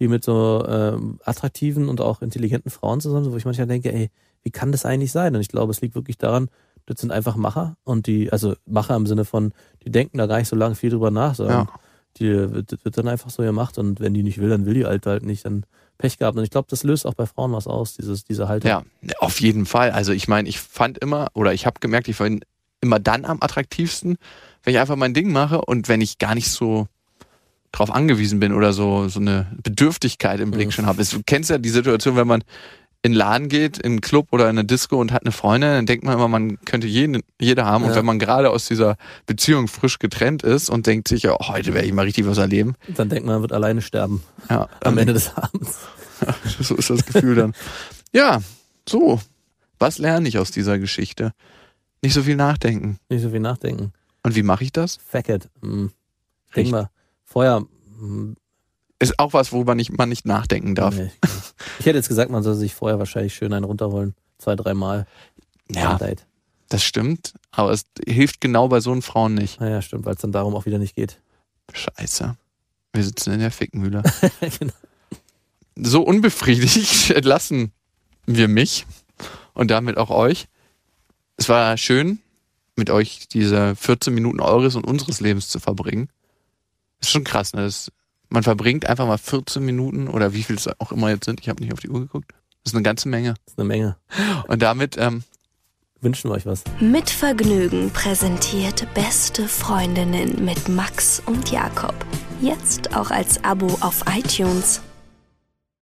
die 0.00 0.08
mit 0.08 0.24
so 0.24 0.64
ähm, 0.68 1.18
attraktiven 1.24 1.88
und 1.88 2.00
auch 2.00 2.20
intelligenten 2.20 2.70
Frauen 2.70 3.00
zusammen 3.00 3.24
sind, 3.24 3.32
wo 3.32 3.36
ich 3.38 3.44
manchmal 3.46 3.66
denke, 3.66 3.92
ey, 3.92 4.10
wie 4.42 4.50
kann 4.50 4.70
das 4.72 4.84
eigentlich 4.84 5.12
sein? 5.12 5.34
Und 5.34 5.40
ich 5.40 5.48
glaube, 5.48 5.70
es 5.72 5.80
liegt 5.80 5.94
wirklich 5.94 6.18
daran, 6.18 6.50
das 6.84 7.00
sind 7.00 7.10
einfach 7.10 7.36
Macher 7.36 7.76
und 7.84 8.06
die, 8.06 8.30
also 8.30 8.54
Macher 8.66 8.94
im 8.96 9.06
Sinne 9.06 9.24
von, 9.24 9.52
die 9.84 9.90
denken 9.90 10.18
da 10.18 10.26
gar 10.26 10.38
nicht 10.38 10.48
so 10.48 10.54
lange 10.56 10.74
viel 10.74 10.90
drüber 10.90 11.10
nach, 11.10 11.34
sondern 11.34 11.66
Ja. 11.66 11.72
Die 12.18 12.30
wird, 12.30 12.84
wird 12.84 12.98
dann 12.98 13.08
einfach 13.08 13.30
so 13.30 13.42
gemacht 13.42 13.78
und 13.78 14.00
wenn 14.00 14.14
die 14.14 14.22
nicht 14.22 14.38
will, 14.38 14.48
dann 14.48 14.66
will 14.66 14.74
die 14.74 14.84
Alte 14.84 15.10
halt 15.10 15.24
nicht, 15.24 15.44
dann 15.44 15.64
Pech 15.98 16.18
gehabt. 16.18 16.36
Und 16.36 16.44
ich 16.44 16.50
glaube, 16.50 16.68
das 16.70 16.82
löst 16.82 17.06
auch 17.06 17.14
bei 17.14 17.26
Frauen 17.26 17.52
was 17.52 17.66
aus, 17.66 17.94
dieses, 17.96 18.24
diese 18.24 18.48
Haltung. 18.48 18.68
Ja, 18.70 18.82
auf 19.18 19.40
jeden 19.40 19.64
Fall. 19.66 19.90
Also 19.92 20.12
ich 20.12 20.28
meine, 20.28 20.48
ich 20.48 20.58
fand 20.60 20.98
immer, 20.98 21.28
oder 21.34 21.54
ich 21.54 21.64
habe 21.66 21.80
gemerkt, 21.80 22.08
ich 22.08 22.18
bin 22.18 22.40
immer 22.80 22.98
dann 22.98 23.24
am 23.24 23.38
attraktivsten, 23.40 24.18
wenn 24.62 24.74
ich 24.74 24.80
einfach 24.80 24.96
mein 24.96 25.14
Ding 25.14 25.32
mache 25.32 25.60
und 25.62 25.88
wenn 25.88 26.00
ich 26.00 26.18
gar 26.18 26.34
nicht 26.34 26.50
so 26.50 26.86
drauf 27.72 27.90
angewiesen 27.90 28.40
bin 28.40 28.52
oder 28.52 28.72
so 28.72 29.08
so 29.08 29.20
eine 29.20 29.46
Bedürftigkeit 29.62 30.40
im 30.40 30.50
Blick 30.50 30.68
Mhm. 30.68 30.72
schon 30.72 30.86
habe. 30.86 31.02
Du 31.04 31.22
kennst 31.26 31.50
ja 31.50 31.58
die 31.58 31.68
Situation, 31.68 32.16
wenn 32.16 32.26
man 32.26 32.42
in 33.06 33.12
einen 33.12 33.18
Laden 33.18 33.48
geht, 33.48 33.78
in 33.78 33.92
einen 33.92 34.00
Club 34.00 34.28
oder 34.32 34.44
in 34.44 34.58
eine 34.58 34.64
Disco 34.64 35.00
und 35.00 35.12
hat 35.12 35.22
eine 35.22 35.32
Freundin, 35.32 35.70
dann 35.70 35.86
denkt 35.86 36.04
man 36.04 36.14
immer, 36.14 36.28
man 36.28 36.60
könnte 36.64 36.86
jeden, 36.86 37.22
jeder 37.40 37.64
haben. 37.64 37.84
Und 37.84 37.90
Ja. 37.90 37.96
wenn 37.96 38.04
man 38.04 38.18
gerade 38.18 38.50
aus 38.50 38.66
dieser 38.66 38.96
Beziehung 39.26 39.68
frisch 39.68 39.98
getrennt 39.98 40.42
ist 40.42 40.68
und 40.68 40.86
denkt 40.86 41.08
sich, 41.08 41.22
ja, 41.22 41.36
heute 41.40 41.72
werde 41.74 41.86
ich 41.86 41.92
mal 41.94 42.02
richtig 42.04 42.26
was 42.26 42.38
erleben. 42.38 42.74
Dann 42.88 43.08
denkt 43.08 43.24
man, 43.26 43.36
man 43.36 43.42
wird 43.42 43.52
alleine 43.52 43.80
sterben 43.82 44.22
Ja, 44.50 44.62
am 44.62 44.68
dann 44.80 44.98
Ende 44.98 45.12
des 45.14 45.34
Abends. 45.36 45.78
so 46.60 46.74
ist 46.74 46.90
das 46.90 47.04
Gefühl 47.06 47.34
dann. 47.36 47.54
Ja, 48.12 48.40
so. 48.88 49.20
Was 49.78 49.98
lerne 49.98 50.26
ich 50.28 50.38
aus 50.38 50.50
dieser 50.50 50.78
Geschichte? 50.78 51.32
Nicht 52.02 52.14
so 52.14 52.22
viel 52.22 52.36
nachdenken. 52.36 52.98
Nicht 53.08 53.22
so 53.22 53.30
viel 53.30 53.40
nachdenken. 53.40 53.92
Und 54.22 54.34
wie 54.34 54.42
mache 54.42 54.64
ich 54.64 54.72
das? 54.72 54.98
Fuck 55.06 55.28
it. 55.28 55.48
Hm. 55.62 55.90
Denk 56.54 56.70
mal, 56.70 56.88
vorher, 57.24 57.62
hm, 58.00 58.36
Ist 58.98 59.18
auch 59.18 59.32
was, 59.32 59.52
worüber 59.52 59.74
nicht, 59.74 59.96
man 59.96 60.08
nicht 60.08 60.24
nachdenken 60.24 60.74
darf. 60.74 60.94
Nee. 60.94 61.10
Ich 61.78 61.86
hätte 61.86 61.98
jetzt 61.98 62.08
gesagt, 62.08 62.30
man 62.30 62.42
soll 62.42 62.54
sich 62.54 62.74
vorher 62.74 62.98
wahrscheinlich 62.98 63.34
schön 63.34 63.52
einen 63.52 63.64
runterholen. 63.64 64.14
Zwei, 64.38 64.56
dreimal. 64.56 65.06
Ja, 65.70 65.98
Date. 65.98 66.26
das 66.68 66.82
stimmt. 66.82 67.34
Aber 67.50 67.72
es 67.72 67.84
hilft 68.06 68.40
genau 68.40 68.68
bei 68.68 68.80
so 68.80 68.92
einen 68.92 69.02
Frauen 69.02 69.34
nicht. 69.34 69.60
Naja, 69.60 69.82
stimmt, 69.82 70.06
weil 70.06 70.14
es 70.14 70.20
dann 70.20 70.32
darum 70.32 70.54
auch 70.54 70.66
wieder 70.66 70.78
nicht 70.78 70.94
geht. 70.94 71.20
Scheiße. 71.72 72.36
Wir 72.92 73.04
sitzen 73.04 73.32
in 73.32 73.40
der 73.40 73.50
Fickmühle. 73.50 74.02
genau. 74.58 74.72
So 75.76 76.02
unbefriedigt 76.02 77.10
entlassen 77.14 77.72
wir 78.24 78.48
mich 78.48 78.86
und 79.52 79.70
damit 79.70 79.98
auch 79.98 80.10
euch. 80.10 80.48
Es 81.36 81.50
war 81.50 81.76
schön, 81.76 82.20
mit 82.76 82.88
euch 82.88 83.28
diese 83.28 83.76
14 83.76 84.14
Minuten 84.14 84.40
eures 84.40 84.74
und 84.74 84.86
unseres 84.86 85.20
Lebens 85.20 85.48
zu 85.48 85.60
verbringen. 85.60 86.08
Ist 87.00 87.10
schon 87.10 87.24
krass, 87.24 87.52
ne? 87.52 87.62
Das, 87.62 87.92
man 88.28 88.42
verbringt 88.42 88.86
einfach 88.86 89.06
mal 89.06 89.18
14 89.18 89.64
Minuten 89.64 90.08
oder 90.08 90.32
wie 90.32 90.42
viel 90.42 90.56
es 90.56 90.68
auch 90.80 90.92
immer 90.92 91.10
jetzt 91.10 91.24
sind. 91.24 91.40
Ich 91.40 91.48
habe 91.48 91.62
nicht 91.62 91.72
auf 91.72 91.80
die 91.80 91.88
Uhr 91.88 92.00
geguckt. 92.00 92.32
Das 92.64 92.72
ist 92.72 92.74
eine 92.74 92.82
ganze 92.82 93.08
Menge. 93.08 93.34
Das 93.44 93.54
ist 93.54 93.58
eine 93.58 93.68
Menge. 93.68 93.96
Und 94.48 94.62
damit, 94.62 94.96
ähm, 94.98 95.22
Wünschen 96.02 96.30
wir 96.30 96.34
euch 96.34 96.46
was. 96.46 96.62
Mit 96.78 97.08
Vergnügen 97.08 97.90
präsentiert 97.90 98.86
Beste 98.94 99.48
Freundinnen 99.48 100.44
mit 100.44 100.68
Max 100.68 101.22
und 101.24 101.50
Jakob. 101.50 101.94
Jetzt 102.40 102.94
auch 102.94 103.10
als 103.10 103.42
Abo 103.44 103.66
auf 103.80 104.04
iTunes. 104.14 104.82